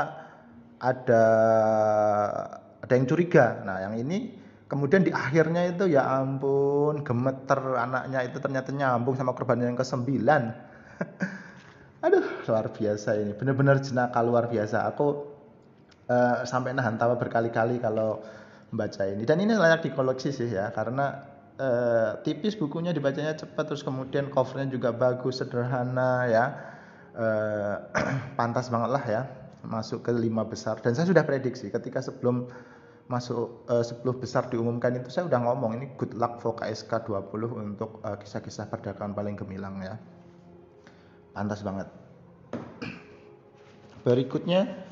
ada 0.80 1.24
ada 2.80 2.92
yang 2.96 3.04
curiga. 3.04 3.60
Nah, 3.60 3.84
yang 3.84 4.00
ini 4.00 4.32
kemudian 4.72 5.04
di 5.04 5.12
akhirnya 5.12 5.68
itu 5.68 5.84
ya 5.92 6.08
ampun 6.16 7.04
gemeter 7.04 7.76
anaknya 7.76 8.24
itu 8.24 8.40
ternyata 8.40 8.72
nyambung 8.72 9.20
sama 9.20 9.36
korban 9.36 9.60
yang 9.60 9.76
kesembilan. 9.76 10.48
Aduh, 12.08 12.24
luar 12.48 12.72
biasa 12.72 13.20
ini. 13.20 13.36
Benar-benar 13.36 13.84
jenaka 13.84 14.24
luar 14.24 14.48
biasa. 14.48 14.88
Aku 14.88 15.28
uh, 16.08 16.40
sampai 16.48 16.72
nahan 16.72 16.96
tawa 16.96 17.20
berkali-kali 17.20 17.76
kalau 17.84 18.24
membaca 18.72 19.04
ini. 19.04 19.28
Dan 19.28 19.44
ini 19.44 19.52
layak 19.52 19.84
dikoleksi 19.84 20.32
sih 20.32 20.48
ya, 20.48 20.72
karena 20.72 21.29
uh, 21.60 22.16
tipis 22.24 22.56
bukunya 22.56 22.96
dibacanya 22.96 23.36
cepat 23.36 23.68
terus 23.68 23.84
kemudian 23.84 24.32
covernya 24.32 24.72
juga 24.72 24.96
bagus 24.96 25.44
sederhana 25.44 26.24
ya 26.26 26.44
uh, 27.12 27.76
pantas 28.40 28.72
banget 28.72 28.90
lah 28.90 29.04
ya 29.04 29.22
masuk 29.60 30.08
ke 30.08 30.12
lima 30.16 30.48
besar 30.48 30.80
dan 30.80 30.96
saya 30.96 31.04
sudah 31.04 31.20
prediksi 31.20 31.68
ketika 31.68 32.00
sebelum 32.00 32.48
masuk 33.10 33.66
uh, 33.66 33.82
10 33.82 34.06
besar 34.22 34.46
diumumkan 34.46 34.94
itu 34.94 35.10
saya 35.10 35.26
udah 35.26 35.42
ngomong 35.42 35.82
ini 35.82 35.90
good 35.98 36.14
luck 36.14 36.38
for 36.38 36.54
KSK 36.54 37.10
20 37.10 37.58
untuk 37.58 37.98
uh, 38.06 38.14
kisah-kisah 38.14 38.70
perdagangan 38.70 39.18
paling 39.18 39.34
gemilang 39.34 39.82
ya. 39.82 39.98
Pantas 41.34 41.66
banget. 41.66 41.90
Berikutnya 44.06 44.86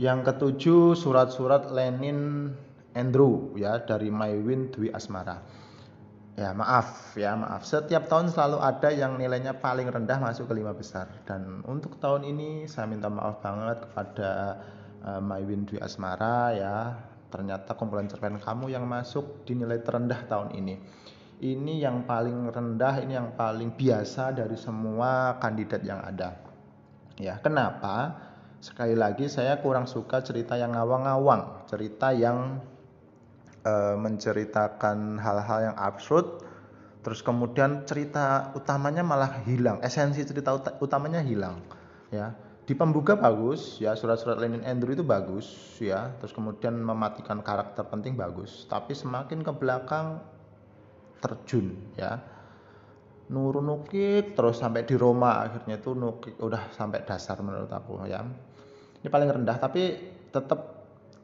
yang 0.00 0.24
ketujuh 0.24 0.96
surat-surat 0.96 1.68
Lenin 1.68 2.48
Andrew 2.96 3.52
ya 3.60 3.84
dari 3.84 4.08
Maywin 4.08 4.72
Dwi 4.72 4.88
Asmara. 4.88 5.44
Ya 6.32 6.56
maaf 6.56 7.12
ya 7.12 7.36
maaf. 7.36 7.68
Setiap 7.68 8.08
tahun 8.08 8.32
selalu 8.32 8.56
ada 8.64 8.88
yang 8.88 9.20
nilainya 9.20 9.60
paling 9.60 9.84
rendah 9.92 10.16
masuk 10.16 10.48
ke 10.48 10.56
lima 10.56 10.72
besar 10.72 11.08
dan 11.28 11.60
untuk 11.68 12.00
tahun 12.00 12.24
ini 12.24 12.64
saya 12.64 12.88
minta 12.88 13.12
maaf 13.12 13.44
banget 13.44 13.84
kepada 13.84 14.30
uh, 15.04 15.20
Maywin 15.20 15.68
Dwi 15.68 15.76
Asmara 15.84 16.56
ya 16.56 16.76
ternyata 17.28 17.76
kumpulan 17.76 18.08
cerpen 18.08 18.40
kamu 18.40 18.72
yang 18.72 18.84
masuk 18.84 19.44
di 19.48 19.56
nilai 19.56 19.80
terendah 19.84 20.24
tahun 20.28 20.56
ini. 20.56 20.76
Ini 21.42 21.82
yang 21.82 22.06
paling 22.06 22.54
rendah, 22.54 23.02
ini 23.02 23.18
yang 23.18 23.34
paling 23.34 23.74
biasa 23.74 24.30
dari 24.30 24.54
semua 24.54 25.42
kandidat 25.42 25.82
yang 25.82 25.98
ada. 25.98 26.38
Ya, 27.18 27.42
kenapa? 27.42 28.14
Sekali 28.62 28.94
lagi 28.94 29.26
saya 29.26 29.58
kurang 29.58 29.90
suka 29.90 30.22
cerita 30.22 30.54
yang 30.54 30.70
ngawang-ngawang, 30.70 31.66
cerita 31.66 32.14
yang 32.14 32.62
e, 33.62 33.74
menceritakan 33.96 35.16
hal-hal 35.22 35.72
yang 35.72 35.76
absurd, 35.78 36.42
terus 37.00 37.22
kemudian 37.22 37.86
cerita 37.88 38.52
utamanya 38.58 39.06
malah 39.06 39.42
hilang, 39.46 39.80
esensi 39.80 40.22
cerita 40.22 40.54
utamanya 40.78 41.22
hilang, 41.22 41.62
ya. 42.12 42.34
Di 42.62 42.78
pembuka 42.78 43.18
bagus 43.18 43.82
ya 43.82 43.98
surat-surat 43.98 44.38
Lenin 44.38 44.62
Andrew 44.62 44.94
itu 44.94 45.02
bagus 45.02 45.50
ya. 45.82 46.14
Terus 46.22 46.30
kemudian 46.30 46.78
mematikan 46.78 47.42
karakter 47.42 47.82
penting 47.90 48.14
bagus 48.14 48.70
tapi 48.70 48.94
semakin 48.94 49.42
ke 49.42 49.50
belakang 49.50 50.22
terjun 51.18 51.74
ya. 51.98 52.22
Nurun 53.34 53.66
nukik 53.66 54.38
terus 54.38 54.62
sampai 54.62 54.86
di 54.86 54.94
Roma 54.94 55.42
akhirnya 55.42 55.82
itu 55.82 55.90
nukik 55.90 56.38
udah 56.38 56.70
sampai 56.70 57.02
dasar 57.02 57.42
menurut 57.42 57.70
aku 57.70 57.98
ya. 58.06 58.22
Ini 59.02 59.10
paling 59.10 59.42
rendah 59.42 59.58
tapi 59.58 59.82
tetap 60.30 60.81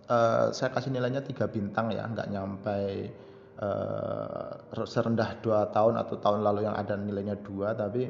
uh, 0.09 0.51
saya 0.51 0.73
kasih 0.73 0.91
nilainya 0.91 1.23
tiga 1.23 1.47
bintang 1.47 1.93
ya 1.93 2.09
nggak 2.09 2.29
nyampe 2.33 3.13
uh, 3.61 4.85
serendah 4.89 5.39
dua 5.45 5.69
tahun 5.71 6.01
atau 6.01 6.17
tahun 6.19 6.41
lalu 6.43 6.67
yang 6.67 6.77
ada 6.77 6.97
nilainya 6.97 7.37
dua 7.39 7.77
tapi 7.77 8.09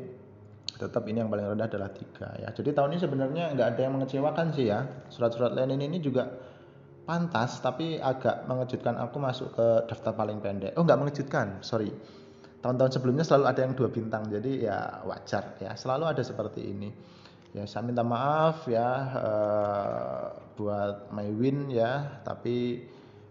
tetap 0.79 1.03
ini 1.11 1.19
yang 1.19 1.29
paling 1.29 1.49
rendah 1.49 1.67
adalah 1.67 1.91
tiga 1.91 2.29
ya. 2.39 2.55
Jadi 2.55 2.71
tahun 2.71 2.95
ini 2.95 3.01
sebenarnya 3.03 3.45
nggak 3.59 3.69
ada 3.75 3.81
yang 3.83 3.93
mengecewakan 3.99 4.47
sih 4.55 4.71
ya. 4.71 4.87
Surat-surat 5.11 5.51
Lenin 5.59 5.83
ini 5.83 5.99
juga 5.99 6.31
pantas 7.03 7.59
tapi 7.59 7.99
agak 7.99 8.47
mengejutkan 8.47 8.95
aku 9.01 9.17
masuk 9.19 9.59
ke 9.59 9.67
daftar 9.91 10.15
paling 10.15 10.39
pendek. 10.39 10.79
Oh 10.79 10.87
nggak 10.87 11.01
mengejutkan 11.03 11.65
sorry. 11.67 11.91
Tahun-tahun 12.59 12.91
sebelumnya 12.95 13.27
selalu 13.27 13.45
ada 13.51 13.61
yang 13.67 13.75
dua 13.75 13.89
bintang 13.91 14.31
jadi 14.31 14.53
ya 14.71 14.79
wajar 15.03 15.59
ya. 15.59 15.75
Selalu 15.75 16.05
ada 16.15 16.23
seperti 16.23 16.63
ini. 16.63 16.91
Ya 17.57 17.67
saya 17.67 17.83
minta 17.83 18.05
maaf 18.07 18.69
ya 18.71 18.87
uh, 19.19 20.48
buat 20.59 21.15
my 21.15 21.31
win 21.39 21.71
ya 21.71 22.19
tapi 22.27 22.83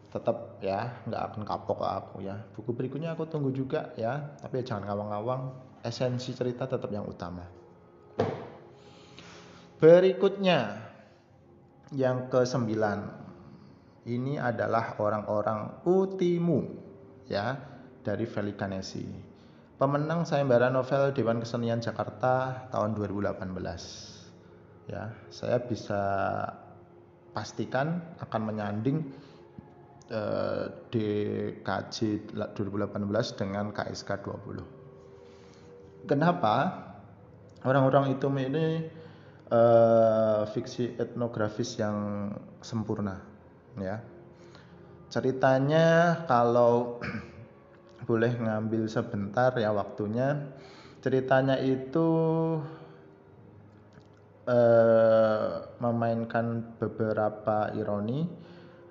tetap 0.08 0.64
ya 0.64 1.04
nggak 1.04 1.24
akan 1.36 1.42
kapok 1.44 1.84
ke 1.84 1.88
aku 1.92 2.16
ya 2.24 2.40
buku 2.56 2.72
berikutnya 2.72 3.12
aku 3.12 3.28
tunggu 3.28 3.52
juga 3.52 3.92
ya 4.00 4.40
tapi 4.40 4.64
ya 4.64 4.72
jangan 4.72 4.88
ngawang-ngawang 4.88 5.68
esensi 5.88 6.36
cerita 6.36 6.68
tetap 6.68 6.92
yang 6.92 7.08
utama. 7.08 7.48
Berikutnya 9.78 10.90
yang 11.94 12.28
ke-9. 12.28 12.68
Ini 14.08 14.40
adalah 14.40 14.96
orang-orang 15.00 15.84
Utimu 15.84 16.60
ya 17.28 17.60
dari 18.04 18.24
Velikanesi. 18.24 19.04
Pemenang 19.78 20.26
sayembara 20.26 20.72
novel 20.74 21.14
Dewan 21.14 21.44
Kesenian 21.44 21.84
Jakarta 21.84 22.66
tahun 22.74 22.98
2018. 22.98 24.90
Ya, 24.90 25.12
saya 25.30 25.60
bisa 25.62 26.02
pastikan 27.38 28.02
akan 28.18 28.42
menyanding 28.50 29.06
eh, 30.10 30.66
DKJ 30.90 32.34
2018 32.34 32.98
dengan 33.38 33.70
KSK 33.70 34.26
20. 34.26 36.10
Kenapa? 36.10 36.82
Orang-orang 37.62 38.18
itu 38.18 38.26
ini 38.32 38.88
uh, 39.52 40.48
fiksi 40.48 40.96
etnografis 40.96 41.76
yang 41.76 42.32
sempurna, 42.64 43.20
ya. 43.76 44.00
Ceritanya 45.12 46.24
kalau 46.32 47.02
boleh 48.08 48.40
ngambil 48.40 48.88
sebentar 48.88 49.52
ya 49.60 49.76
waktunya, 49.76 50.48
ceritanya 51.04 51.60
itu 51.60 52.08
uh, 54.48 55.78
memainkan 55.84 56.76
beberapa 56.80 57.70
ironi, 57.76 58.26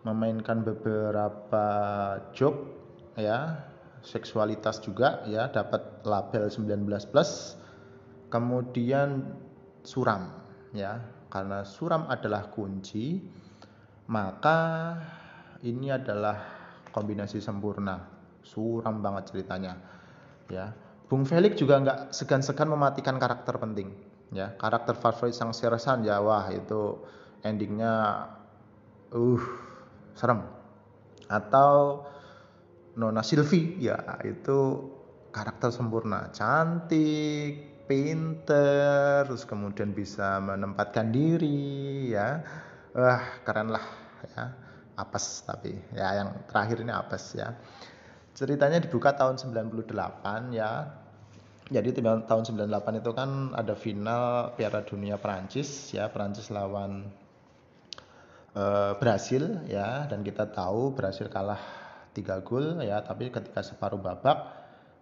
memainkan 0.04 0.62
beberapa 0.62 1.66
joke, 2.36 2.60
ya 3.16 3.64
seksualitas 4.06 4.78
juga 4.84 5.26
ya 5.26 5.50
dapat 5.50 6.06
label 6.06 6.46
19 6.46 6.86
plus 7.10 7.58
kemudian 8.30 9.34
suram 9.82 10.30
ya 10.70 11.02
karena 11.26 11.66
suram 11.66 12.06
adalah 12.06 12.46
kunci 12.54 13.18
maka 14.06 14.94
ini 15.66 15.90
adalah 15.90 16.38
kombinasi 16.94 17.42
sempurna. 17.42 18.14
Suram 18.46 19.02
banget 19.02 19.34
ceritanya 19.34 19.74
ya. 20.46 20.70
Bung 21.10 21.26
Felix 21.26 21.58
juga 21.58 21.82
nggak 21.82 22.14
segan-segan 22.14 22.70
mematikan 22.70 23.18
karakter 23.18 23.58
penting 23.58 24.05
ya 24.34 24.54
karakter 24.58 24.98
favorit 24.98 25.34
sang 25.34 25.54
Sersan 25.54 26.02
ya 26.02 26.18
wah 26.18 26.50
itu 26.50 26.98
endingnya 27.46 28.26
uh 29.14 29.44
serem. 30.16 30.42
Atau 31.28 32.06
Nona 32.96 33.20
Silvi 33.20 33.76
ya 33.78 33.98
itu 34.24 34.88
karakter 35.30 35.70
sempurna. 35.70 36.32
Cantik 36.32 37.84
pinter 37.86 39.22
terus 39.28 39.46
kemudian 39.46 39.94
bisa 39.94 40.42
menempatkan 40.42 41.12
diri 41.12 42.10
ya. 42.10 42.42
Wah 42.96 43.22
keren 43.44 43.70
lah 43.70 43.84
ya. 44.32 44.44
Apes 44.96 45.44
tapi 45.44 45.76
ya 45.92 46.24
yang 46.24 46.48
terakhir 46.48 46.80
ini 46.80 46.88
apes 46.88 47.36
ya. 47.36 47.52
Ceritanya 48.32 48.80
dibuka 48.80 49.12
tahun 49.12 49.36
98 49.36 49.92
ya 50.56 50.70
jadi 51.66 51.90
tahun 51.98 52.46
98 52.46 53.02
itu 53.02 53.10
kan 53.10 53.50
ada 53.50 53.74
final 53.74 54.54
Piala 54.54 54.86
Dunia 54.86 55.18
Perancis 55.18 55.90
ya. 55.90 56.06
Perancis 56.06 56.54
lawan 56.54 57.10
uh, 58.54 58.94
Brasil 59.02 59.66
ya. 59.66 60.06
Dan 60.06 60.22
kita 60.22 60.46
tahu 60.54 60.94
Brasil 60.94 61.26
kalah 61.26 61.58
tiga 62.14 62.38
gol 62.46 62.78
ya. 62.86 63.02
Tapi 63.02 63.34
ketika 63.34 63.66
separuh 63.66 63.98
babak 63.98 64.54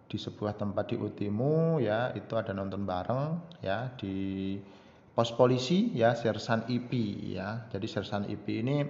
di 0.09 0.17
sebuah 0.17 0.57
tempat 0.57 0.93
di 0.93 0.97
Utimu 0.97 1.81
ya 1.81 2.13
itu 2.13 2.37
ada 2.37 2.53
nonton 2.53 2.85
bareng 2.85 3.57
ya 3.65 3.89
di 3.97 4.53
pos 5.17 5.33
polisi 5.37 5.93
ya 5.93 6.17
Sersan 6.17 6.65
IP 6.65 6.97
ya. 7.29 7.69
Jadi 7.69 7.85
Sersan 7.85 8.25
IP 8.25 8.65
ini 8.65 8.81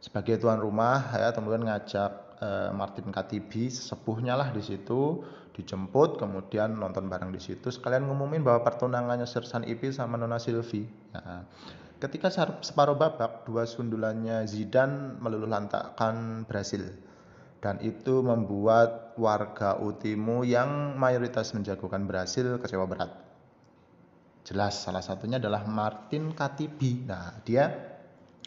sebagai 0.00 0.40
tuan 0.40 0.56
rumah 0.56 1.12
ya 1.20 1.36
kemudian 1.36 1.68
ngajak 1.68 2.29
eh, 2.40 2.70
Martin 2.74 3.12
Katibi 3.12 3.70
sepuhnya 3.70 4.34
lah 4.34 4.50
di 4.50 4.64
situ 4.64 5.22
dijemput 5.54 6.16
kemudian 6.16 6.74
nonton 6.74 7.06
bareng 7.06 7.30
di 7.30 7.40
situ 7.42 7.68
sekalian 7.68 8.08
ngumumin 8.08 8.40
bahwa 8.40 8.64
pertunangannya 8.64 9.28
Sersan 9.28 9.68
IP 9.68 9.92
sama 9.92 10.16
Nona 10.16 10.40
Silvi 10.40 10.88
ya. 11.12 11.44
ketika 12.00 12.32
separuh 12.64 12.96
babak 12.96 13.44
dua 13.44 13.68
sundulannya 13.68 14.48
Zidane 14.48 15.20
meluluh 15.20 15.50
lantakkan 15.50 16.48
Brasil 16.48 16.88
dan 17.60 17.76
itu 17.84 18.24
membuat 18.24 19.12
warga 19.20 19.76
Utimu 19.76 20.48
yang 20.48 20.96
mayoritas 20.96 21.52
menjagokan 21.52 22.08
Brasil 22.08 22.56
kecewa 22.56 22.88
berat. 22.88 23.12
Jelas 24.48 24.80
salah 24.80 25.04
satunya 25.04 25.36
adalah 25.36 25.68
Martin 25.68 26.32
Katibi. 26.32 27.04
Nah, 27.04 27.36
dia 27.44 27.68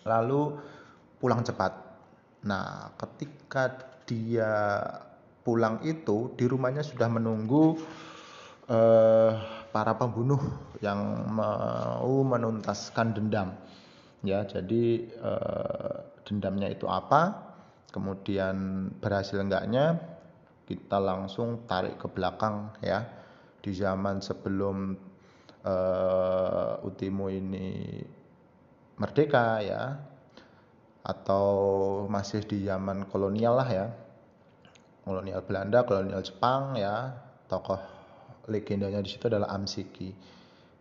lalu 0.01 0.57
pulang 1.21 1.45
cepat. 1.45 1.92
Nah, 2.43 2.91
ketika 2.99 3.71
dia 4.03 4.83
pulang 5.43 5.79
itu 5.83 6.31
di 6.35 6.47
rumahnya 6.47 6.83
sudah 6.83 7.07
menunggu 7.11 7.79
eh, 8.67 9.31
para 9.71 9.93
pembunuh 9.95 10.39
yang 10.83 11.27
mau 11.31 12.13
menuntaskan 12.23 13.15
dendam. 13.15 13.55
Ya, 14.23 14.47
jadi 14.47 14.83
eh, 15.07 15.95
dendamnya 16.23 16.71
itu 16.71 16.87
apa? 16.87 17.53
kemudian 17.93 18.89
berhasil 18.97 19.37
enggaknya 19.37 20.01
kita 20.65 20.97
langsung 20.97 21.69
tarik 21.69 22.01
ke 22.01 22.09
belakang 22.09 22.73
ya 22.81 23.05
di 23.61 23.69
zaman 23.69 24.17
sebelum 24.17 24.97
uh, 25.61 26.81
Utimu 26.81 27.29
ini 27.29 28.01
merdeka 28.97 29.61
ya 29.61 29.93
atau 31.03 31.47
masih 32.07 32.47
di 32.47 32.63
zaman 32.63 33.05
kolonial 33.11 33.59
lah 33.59 33.69
ya. 33.69 33.87
Kolonial 35.03 35.43
Belanda 35.43 35.83
kolonial 35.83 36.23
Jepang 36.23 36.79
ya. 36.79 37.11
Tokoh 37.51 37.79
legendanya 38.47 39.03
di 39.03 39.11
situ 39.11 39.27
adalah 39.27 39.51
Amsiki 39.51 40.15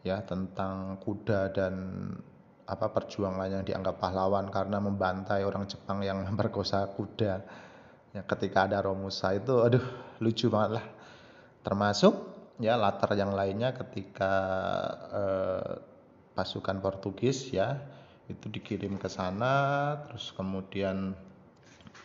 ya 0.07 0.23
tentang 0.23 0.99
kuda 1.03 1.51
dan 1.51 1.75
apa 2.67 2.87
perjuangan 2.95 3.51
yang 3.51 3.67
dianggap 3.67 3.99
pahlawan 3.99 4.47
karena 4.51 4.79
membantai 4.79 5.43
orang 5.43 5.67
Jepang 5.67 6.07
yang 6.07 6.23
memperkosa 6.27 6.87
kuda. 6.95 7.35
Ya 8.15 8.23
ketika 8.23 8.71
ada 8.71 8.79
Romusa 8.79 9.35
itu 9.35 9.59
aduh 9.59 9.83
lucu 10.23 10.47
banget 10.47 10.79
lah. 10.79 10.87
Termasuk 11.67 12.15
ya 12.63 12.79
latar 12.79 13.11
yang 13.19 13.35
lainnya 13.35 13.75
ketika 13.75 14.35
eh, 15.11 15.73
pasukan 16.39 16.79
Portugis 16.79 17.51
ya 17.51 17.75
itu 18.31 18.47
dikirim 18.51 18.99
ke 18.99 19.09
sana 19.11 19.95
terus 20.07 20.31
kemudian 20.35 21.17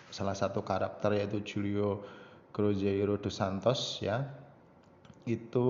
salah 0.10 0.34
satu 0.34 0.65
karakter 0.65 1.13
yaitu 1.17 1.43
Julio 1.45 2.01
Cruzeiro 2.49 3.21
dos 3.21 3.38
Santos 3.38 4.01
ya 4.01 4.25
itu 5.27 5.69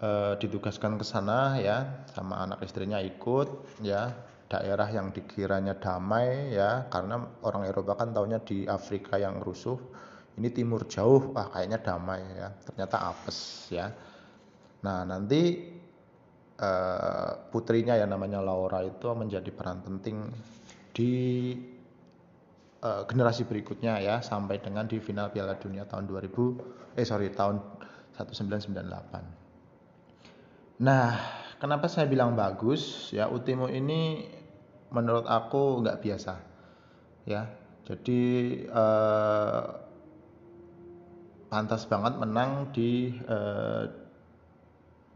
uh, 0.00 0.34
ditugaskan 0.38 0.96
ke 0.96 1.04
sana 1.04 1.60
ya 1.60 2.06
sama 2.14 2.40
anak 2.46 2.64
istrinya 2.64 3.02
ikut 3.02 3.80
ya 3.84 4.14
daerah 4.46 4.86
yang 4.88 5.10
dikiranya 5.10 5.74
damai 5.76 6.54
ya 6.54 6.86
karena 6.86 7.26
orang 7.42 7.66
Eropa 7.66 7.98
kan 7.98 8.14
taunya 8.14 8.38
di 8.38 8.64
Afrika 8.64 9.18
yang 9.18 9.42
rusuh 9.42 9.76
ini 10.38 10.48
timur 10.54 10.86
jauh 10.86 11.34
wah 11.34 11.50
kayaknya 11.50 11.82
damai 11.82 12.22
ya 12.36 12.52
ternyata 12.64 12.96
apes 13.10 13.68
ya. 13.72 13.90
Nah 14.84 15.02
nanti 15.02 15.74
Eh, 16.56 17.30
putrinya 17.52 18.00
yang 18.00 18.16
namanya 18.16 18.40
Laura 18.40 18.80
itu 18.80 19.04
menjadi 19.12 19.52
peran 19.52 19.84
penting 19.84 20.32
di 20.96 21.52
uh, 22.80 23.04
generasi 23.04 23.44
berikutnya 23.44 24.00
ya 24.00 24.24
sampai 24.24 24.64
dengan 24.64 24.88
di 24.88 24.96
final 24.96 25.28
Piala 25.28 25.60
Dunia 25.60 25.84
tahun 25.84 26.08
2000 26.08 26.96
eh 26.96 27.04
sorry 27.04 27.28
tahun 27.36 27.60
1998. 28.16 30.80
Nah, 30.80 31.12
kenapa 31.60 31.92
saya 31.92 32.08
bilang 32.08 32.32
bagus 32.32 33.12
ya 33.12 33.28
Utimo 33.28 33.68
ini 33.68 34.24
menurut 34.88 35.28
aku 35.28 35.84
nggak 35.84 36.00
biasa 36.00 36.40
ya. 37.28 37.52
Jadi 37.84 38.20
uh, 38.72 39.76
pantas 41.52 41.84
banget 41.84 42.16
menang 42.16 42.72
di 42.72 43.12
uh, 43.28 44.05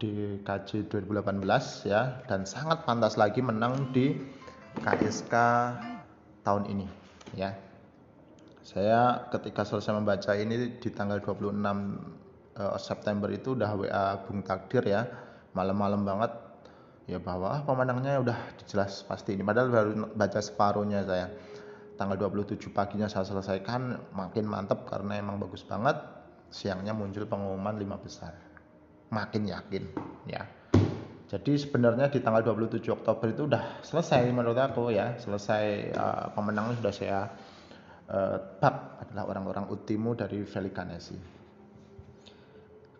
di 0.00 0.40
KJ 0.40 0.88
2018 0.88 1.44
ya 1.84 2.24
dan 2.24 2.48
sangat 2.48 2.88
pantas 2.88 3.20
lagi 3.20 3.44
menang 3.44 3.92
di 3.92 4.16
KSK 4.80 5.34
tahun 6.40 6.64
ini 6.72 6.86
ya. 7.36 7.52
Saya 8.64 9.28
ketika 9.28 9.60
selesai 9.60 9.92
membaca 9.92 10.32
ini 10.32 10.80
di 10.80 10.88
tanggal 10.88 11.20
26 11.20 11.52
uh, 11.52 11.76
eh, 12.56 12.78
September 12.80 13.28
itu 13.28 13.52
udah 13.52 13.70
WA 13.76 14.06
Bung 14.24 14.40
Takdir 14.40 14.88
ya. 14.88 15.04
Malam-malam 15.52 16.06
banget 16.06 16.32
ya 17.04 17.18
bahwa 17.20 17.50
ah, 17.50 17.60
pemenangnya 17.66 18.22
udah 18.22 18.38
jelas 18.70 19.02
pasti 19.04 19.34
ini 19.34 19.42
padahal 19.42 19.68
baru 19.68 19.90
baca 20.16 20.40
separuhnya 20.40 21.04
saya. 21.04 21.28
Tanggal 22.00 22.16
27 22.16 22.72
paginya 22.72 23.12
saya 23.12 23.28
selesaikan 23.28 24.00
makin 24.16 24.48
mantep 24.48 24.88
karena 24.88 25.20
emang 25.20 25.36
bagus 25.36 25.60
banget. 25.60 26.00
Siangnya 26.48 26.96
muncul 26.96 27.28
pengumuman 27.28 27.76
lima 27.76 28.00
besar 28.00 28.49
makin 29.10 29.42
yakin 29.50 29.84
ya. 30.26 30.46
Jadi 31.30 31.54
sebenarnya 31.54 32.10
di 32.10 32.18
tanggal 32.18 32.42
27 32.42 32.90
Oktober 32.90 33.30
itu 33.30 33.46
udah 33.46 33.78
selesai 33.86 34.26
menurut 34.34 34.58
aku 34.58 34.90
ya, 34.90 35.14
selesai 35.14 35.94
uh, 35.94 36.26
pemenangnya 36.34 36.74
sudah 36.82 36.94
saya 36.94 37.20
uh, 38.10 38.36
bab 38.58 38.98
adalah 39.06 39.30
orang-orang 39.30 39.70
Utimu 39.70 40.18
dari 40.18 40.42
Velikanesi. 40.42 41.14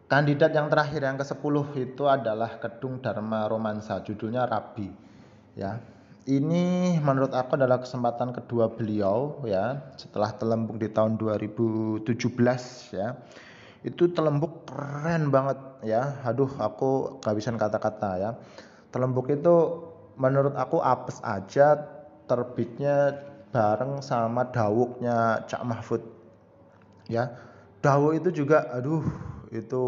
Kandidat 0.06 0.54
yang 0.54 0.70
terakhir 0.70 1.02
yang 1.06 1.18
ke-10 1.18 1.54
itu 1.86 2.04
adalah 2.06 2.58
Kedung 2.62 3.02
Dharma 3.02 3.50
Romansa, 3.50 4.02
judulnya 4.02 4.46
Rabi. 4.46 4.90
Ya. 5.58 5.82
Ini 6.26 6.98
menurut 7.02 7.34
aku 7.34 7.58
adalah 7.58 7.82
kesempatan 7.82 8.30
kedua 8.30 8.70
beliau 8.70 9.42
ya, 9.42 9.90
setelah 9.98 10.30
telembung 10.38 10.78
di 10.78 10.86
tahun 10.86 11.18
2017 11.18 12.06
ya 12.94 13.18
itu 13.80 14.12
telembuk 14.12 14.68
keren 14.68 15.32
banget 15.32 15.58
ya. 15.84 16.20
Aduh 16.24 16.50
aku 16.60 17.20
kehabisan 17.24 17.56
kata-kata 17.56 18.10
ya. 18.20 18.30
Telembuk 18.92 19.32
itu 19.32 19.86
menurut 20.20 20.52
aku 20.58 20.84
apes 20.84 21.22
aja 21.24 21.80
terbitnya 22.28 23.16
bareng 23.50 24.04
sama 24.04 24.46
dawuknya 24.52 25.46
Cak 25.48 25.62
Mahfud 25.64 26.02
ya. 27.08 27.32
Dawuk 27.80 28.20
itu 28.20 28.44
juga 28.44 28.68
aduh 28.68 29.02
itu 29.50 29.82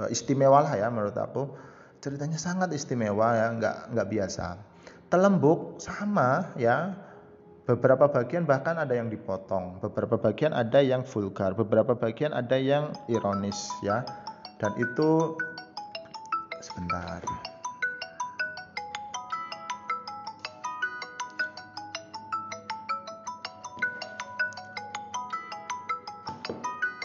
uh, 0.00 0.08
istimewa 0.08 0.64
lah 0.64 0.74
ya 0.74 0.88
menurut 0.88 1.14
aku. 1.14 1.52
Ceritanya 2.02 2.40
sangat 2.40 2.72
istimewa 2.74 3.36
ya 3.36 3.46
nggak 3.52 3.76
nggak 3.94 4.08
biasa. 4.08 4.46
Telembuk 5.12 5.76
sama 5.76 6.56
ya 6.56 6.96
Beberapa 7.62 8.10
bagian 8.10 8.42
bahkan 8.42 8.74
ada 8.74 8.90
yang 8.90 9.06
dipotong, 9.06 9.78
beberapa 9.78 10.18
bagian 10.18 10.50
ada 10.50 10.82
yang 10.82 11.06
vulgar, 11.06 11.54
beberapa 11.54 11.94
bagian 11.94 12.34
ada 12.34 12.58
yang 12.58 12.90
ironis 13.06 13.70
ya. 13.86 14.02
Dan 14.58 14.74
itu 14.82 15.38
sebentar. 16.58 17.22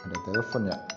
Ada 0.09 0.17
telepon 0.25 0.73
ya. 0.73 0.96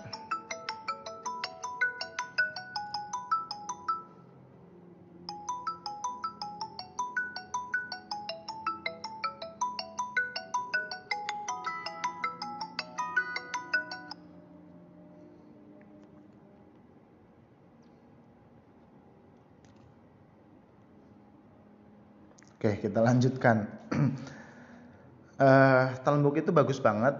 Oke, 22.61 22.77
kita 22.77 23.01
lanjutkan. 23.01 23.65
uh, 25.41 26.29
itu 26.37 26.53
bagus 26.53 26.77
banget. 26.77 27.17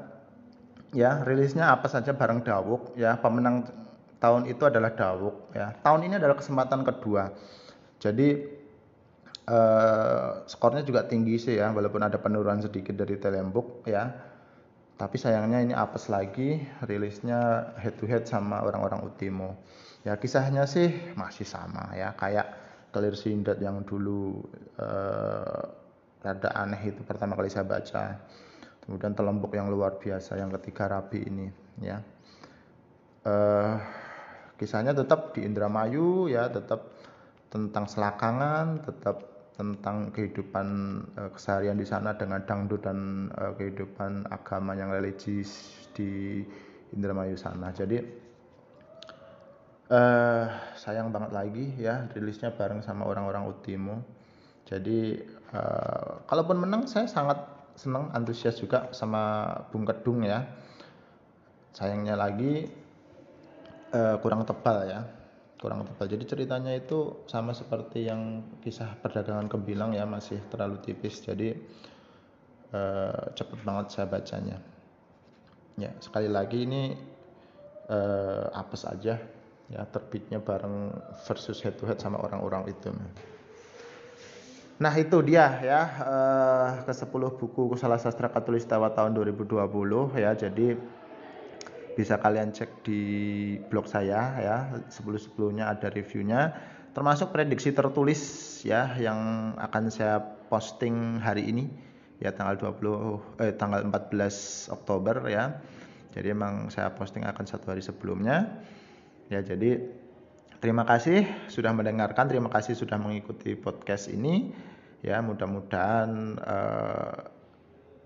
Ya, 0.93 1.25
rilisnya 1.25 1.73
apa 1.73 1.89
saja 1.89 2.13
bareng 2.13 2.45
Dawuk. 2.45 2.93
Ya, 2.93 3.17
pemenang 3.17 3.65
tahun 4.21 4.45
itu 4.45 4.69
adalah 4.69 4.93
Dawuk. 4.93 5.49
Ya, 5.57 5.73
tahun 5.81 6.05
ini 6.05 6.21
adalah 6.21 6.37
kesempatan 6.37 6.85
kedua. 6.85 7.33
Jadi 7.97 8.37
uh, 9.49 10.45
skornya 10.45 10.85
juga 10.85 11.09
tinggi 11.09 11.41
sih 11.41 11.57
ya, 11.57 11.73
walaupun 11.73 12.05
ada 12.05 12.21
penurunan 12.21 12.61
sedikit 12.61 12.93
dari 12.93 13.17
Telembuk 13.17 13.81
ya. 13.89 14.13
Tapi 14.93 15.17
sayangnya 15.17 15.65
ini 15.65 15.73
apes 15.73 16.05
lagi, 16.05 16.61
rilisnya 16.85 17.73
head 17.81 17.97
to 17.97 18.05
head 18.05 18.29
sama 18.29 18.61
orang-orang 18.61 19.01
Utimo. 19.09 19.57
Ya 20.05 20.13
kisahnya 20.21 20.69
sih 20.69 20.93
masih 21.17 21.49
sama 21.49 21.97
ya, 21.97 22.13
kayak 22.13 22.60
Clear 22.91 23.15
Sindat 23.15 23.57
yang 23.63 23.87
dulu 23.87 24.43
uh, 24.77 25.63
rada 26.21 26.49
aneh 26.53 26.91
itu 26.91 27.01
pertama 27.07 27.39
kali 27.39 27.47
saya 27.47 27.65
baca. 27.65 28.19
Kemudian 28.83 29.15
Telembuk 29.15 29.55
yang 29.55 29.71
luar 29.71 29.97
biasa 29.97 30.35
yang 30.37 30.51
ketiga 30.59 30.91
Rabi 30.91 31.19
ini 31.23 31.47
ya. 31.79 31.97
Uh, 33.21 33.77
kisahnya 34.57 34.91
tetap 34.91 35.33
di 35.33 35.45
Indramayu 35.45 36.27
ya, 36.27 36.49
tetap 36.49 36.91
tentang 37.47 37.85
selakangan, 37.85 38.83
tetap 38.83 39.17
tentang 39.55 40.09
kehidupan 40.09 40.67
uh, 41.15 41.29
keseharian 41.31 41.77
di 41.77 41.85
sana 41.85 42.17
dengan 42.17 42.41
dangdut 42.43 42.81
dan 42.81 43.29
uh, 43.37 43.53
kehidupan 43.53 44.25
agama 44.33 44.73
yang 44.73 44.89
religius 44.89 45.77
di 45.93 46.41
Indramayu 46.91 47.37
sana. 47.37 47.69
Jadi 47.69 48.01
uh, 49.91 50.45
sayang 50.79 51.11
banget 51.11 51.31
lagi 51.35 51.65
ya 51.75 52.07
rilisnya 52.15 52.55
bareng 52.55 52.81
sama 52.81 53.05
orang-orang 53.05 53.45
Utimo. 53.51 54.01
Jadi 54.63 55.19
uh, 55.51 56.23
kalaupun 56.25 56.63
menang 56.63 56.87
saya 56.87 57.11
sangat 57.11 57.43
senang 57.75 58.07
antusias 58.15 58.55
juga 58.55 58.87
sama 58.95 59.51
Bung 59.69 59.83
Kedung 59.83 60.23
ya. 60.23 60.47
Sayangnya 61.75 62.15
lagi 62.15 62.67
uh, 63.91 64.15
kurang 64.23 64.47
tebal 64.47 64.87
ya. 64.87 65.01
Kurang 65.59 65.85
tebal. 65.85 66.07
Jadi 66.07 66.23
ceritanya 66.25 66.73
itu 66.73 67.27
sama 67.27 67.51
seperti 67.51 68.07
yang 68.07 68.41
kisah 68.63 68.97
perdagangan 68.97 69.51
kebilang 69.51 69.91
ya 69.93 70.07
masih 70.07 70.39
terlalu 70.47 70.79
tipis. 70.81 71.19
Jadi 71.21 71.51
uh, 72.73 73.23
cepet 73.35 73.59
banget 73.61 73.85
saya 73.91 74.07
bacanya. 74.07 74.57
Ya, 75.79 75.91
sekali 76.03 76.27
lagi 76.27 76.67
ini 76.67 76.93
uh, 77.87 78.51
apes 78.51 78.83
aja 78.83 79.40
ya 79.71 79.87
terbitnya 79.87 80.43
bareng 80.43 80.91
versus 81.25 81.63
head 81.63 81.79
to 81.79 81.87
head 81.87 81.97
sama 81.97 82.19
orang-orang 82.19 82.67
itu 82.67 82.91
Nah 84.81 84.97
itu 84.97 85.21
dia 85.21 85.61
ya 85.61 85.81
uh, 86.01 86.69
ke 86.81 86.89
10 86.89 87.37
buku 87.37 87.69
Kusala 87.69 88.01
Sastra 88.01 88.33
Katulistiwa 88.33 88.89
tahun 88.97 89.13
2020 89.13 89.61
ya. 90.17 90.33
Jadi 90.33 90.73
bisa 91.93 92.17
kalian 92.17 92.49
cek 92.49 92.81
di 92.81 93.01
blog 93.69 93.85
saya 93.85 94.41
ya. 94.41 94.57
Sebelum-sebelumnya 94.89 95.69
ada 95.69 95.93
reviewnya 95.93 96.57
termasuk 96.97 97.29
prediksi 97.29 97.77
tertulis 97.77 98.19
ya 98.65 98.97
yang 98.97 99.53
akan 99.61 99.93
saya 99.93 100.17
posting 100.49 101.21
hari 101.21 101.45
ini 101.53 101.69
ya 102.17 102.33
tanggal 102.33 102.73
20 102.73 103.37
eh 103.37 103.53
tanggal 103.53 103.85
14 103.85 104.73
Oktober 104.73 105.29
ya. 105.29 105.61
Jadi 106.09 106.33
emang 106.33 106.73
saya 106.73 106.89
posting 106.89 107.21
akan 107.21 107.45
satu 107.45 107.69
hari 107.69 107.85
sebelumnya. 107.85 108.65
Ya 109.31 109.39
jadi 109.39 109.79
terima 110.59 110.83
kasih 110.83 111.23
sudah 111.47 111.71
mendengarkan, 111.71 112.27
terima 112.27 112.51
kasih 112.51 112.75
sudah 112.75 112.99
mengikuti 112.99 113.55
podcast 113.55 114.11
ini. 114.11 114.51
Ya 114.99 115.23
mudah-mudahan 115.23 116.35
eh, 116.35 117.15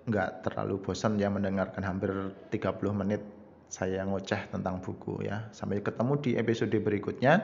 nggak 0.05 0.45
terlalu 0.45 0.85
bosan 0.85 1.17
ya 1.17 1.33
mendengarkan 1.33 1.81
hampir 1.81 2.13
30 2.53 2.77
menit 2.93 3.25
saya 3.73 4.05
ngoceh 4.05 4.53
tentang 4.53 4.77
buku 4.85 5.25
ya. 5.25 5.49
Sampai 5.49 5.81
ketemu 5.81 6.13
di 6.21 6.31
episode 6.37 6.77
berikutnya 6.77 7.41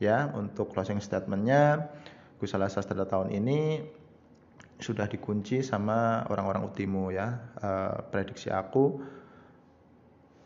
ya 0.00 0.32
untuk 0.32 0.72
closing 0.72 1.04
statementnya 1.04 1.92
Gusala 2.40 2.72
Sastra 2.72 3.04
tahun 3.04 3.36
ini 3.36 3.84
sudah 4.80 5.04
dikunci 5.04 5.60
sama 5.60 6.24
orang-orang 6.32 6.64
Utimu 6.64 7.12
ya. 7.12 7.52
Uh, 7.60 8.00
prediksi 8.08 8.48
aku 8.48 8.96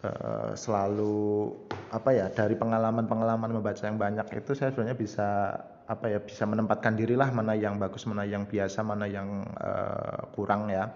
uh, 0.04 0.52
selalu 0.52 1.50
apa 1.90 2.10
ya 2.12 2.26
dari 2.28 2.54
pengalaman-pengalaman 2.54 3.50
membaca 3.56 3.82
yang 3.86 3.96
banyak 3.96 4.26
itu 4.36 4.52
saya 4.52 4.70
sebenarnya 4.70 4.98
bisa 4.98 5.28
apa 5.84 6.06
ya 6.08 6.18
bisa 6.20 6.48
menempatkan 6.48 6.96
dirilah 6.96 7.28
mana 7.32 7.52
yang 7.52 7.76
bagus 7.76 8.08
mana 8.08 8.24
yang 8.24 8.48
biasa 8.48 8.80
mana 8.84 9.08
yang 9.08 9.44
uh, 9.58 10.28
kurang 10.32 10.68
ya. 10.68 10.92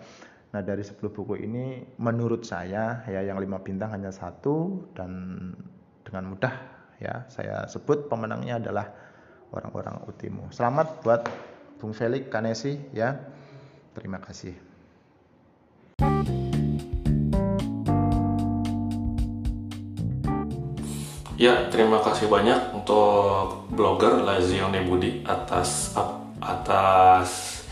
Nah 0.48 0.64
dari 0.64 0.80
10 0.80 0.96
buku 1.12 1.44
ini 1.44 1.84
menurut 2.00 2.44
saya 2.44 3.04
ya 3.04 3.20
yang 3.20 3.36
lima 3.36 3.60
bintang 3.60 3.92
hanya 3.92 4.08
satu 4.08 4.88
dan 4.96 5.10
dengan 6.04 6.32
mudah 6.32 6.54
ya 7.00 7.28
saya 7.28 7.68
sebut 7.68 8.08
pemenangnya 8.08 8.60
adalah 8.60 8.88
orang-orang 9.52 10.04
Utimu. 10.08 10.48
Selamat 10.52 11.04
buat 11.04 11.24
Bung 11.76 11.92
Felix 11.92 12.32
Kanesi 12.32 12.80
ya. 12.96 13.16
Terima 13.92 14.20
kasih 14.24 14.67
Ya, 21.38 21.70
terima 21.70 22.02
kasih 22.02 22.26
banyak 22.26 22.74
untuk 22.74 23.70
blogger 23.70 24.26
Lazione 24.26 24.82
Budi 24.82 25.22
atas 25.22 25.94
atas 26.42 27.62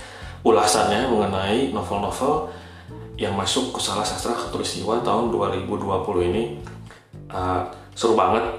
ulasannya 0.47 1.11
mengenai 1.11 1.75
novel-novel 1.75 2.47
yang 3.19 3.35
masuk 3.35 3.75
ke 3.75 3.83
salah 3.83 4.07
sastra 4.07 4.39
katulistiwa 4.39 5.03
tahun 5.03 5.35
2020 5.35 5.83
ini. 6.31 6.63
Uh, 7.27 7.67
seru 7.99 8.15
banget. 8.15 8.55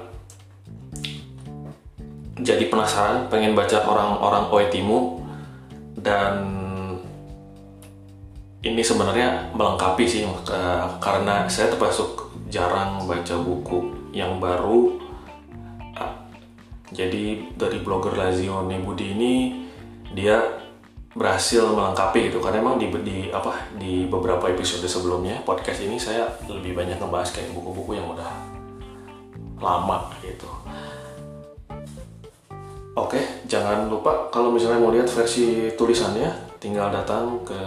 Jadi 2.44 2.68
penasaran, 2.68 3.32
pengen 3.32 3.56
baca 3.56 3.88
orang-orang 3.88 4.52
Oetimu 4.52 5.24
dan 6.04 6.52
ini 8.60 8.84
sebenarnya 8.84 9.56
melengkapi 9.56 10.04
sih 10.04 10.28
uh, 10.28 11.00
karena 11.00 11.48
saya 11.48 11.72
termasuk 11.72 12.28
jarang 12.52 13.08
baca 13.08 13.40
buku 13.40 13.97
yang 14.18 14.42
baru 14.42 14.98
jadi 16.90 17.54
dari 17.54 17.78
blogger 17.84 18.18
Lazione 18.18 18.82
Budi 18.82 19.14
ini 19.14 19.34
dia 20.16 20.40
berhasil 21.18 21.66
melengkapi 21.74 22.30
gitu 22.30 22.38
karena 22.42 22.60
emang 22.62 22.78
di, 22.78 22.86
di 23.02 23.32
apa 23.34 23.66
di 23.76 24.06
beberapa 24.06 24.50
episode 24.50 24.86
sebelumnya 24.86 25.42
podcast 25.46 25.82
ini 25.86 25.98
saya 25.98 26.30
lebih 26.46 26.76
banyak 26.78 27.00
ngebahas 27.02 27.32
kayak 27.34 27.50
buku-buku 27.58 27.94
yang 27.98 28.14
udah 28.14 28.30
lama 29.58 30.14
gitu. 30.22 30.46
Oke, 32.98 33.22
jangan 33.46 33.86
lupa 33.90 34.30
kalau 34.34 34.52
misalnya 34.54 34.80
mau 34.82 34.92
lihat 34.94 35.10
versi 35.10 35.72
tulisannya 35.74 36.34
tinggal 36.62 36.92
datang 36.94 37.40
ke 37.46 37.58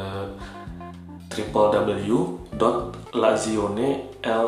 www.lazione 1.31 3.89
l 4.23 4.47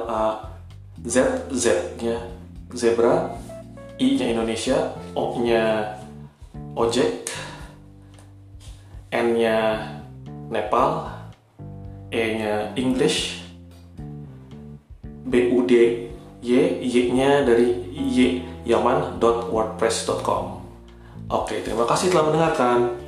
Z 1.03 1.51
Z-nya 1.51 2.31
zebra, 2.73 3.35
I-nya 3.99 4.33
Indonesia, 4.33 4.95
O-nya 5.13 5.99
ojek, 6.79 7.29
N-nya 9.13 9.89
Nepal, 10.49 11.11
E-nya 12.09 12.73
English, 12.79 13.43
B-U-D 15.27 15.73
Y, 16.43 16.51
Y-nya 16.83 17.47
dari 17.47 17.71
y 17.95 18.43
yaman.wordpress.com. 18.67 20.45
Oke, 21.31 21.63
terima 21.63 21.87
kasih 21.87 22.11
telah 22.11 22.25
mendengarkan. 22.31 23.02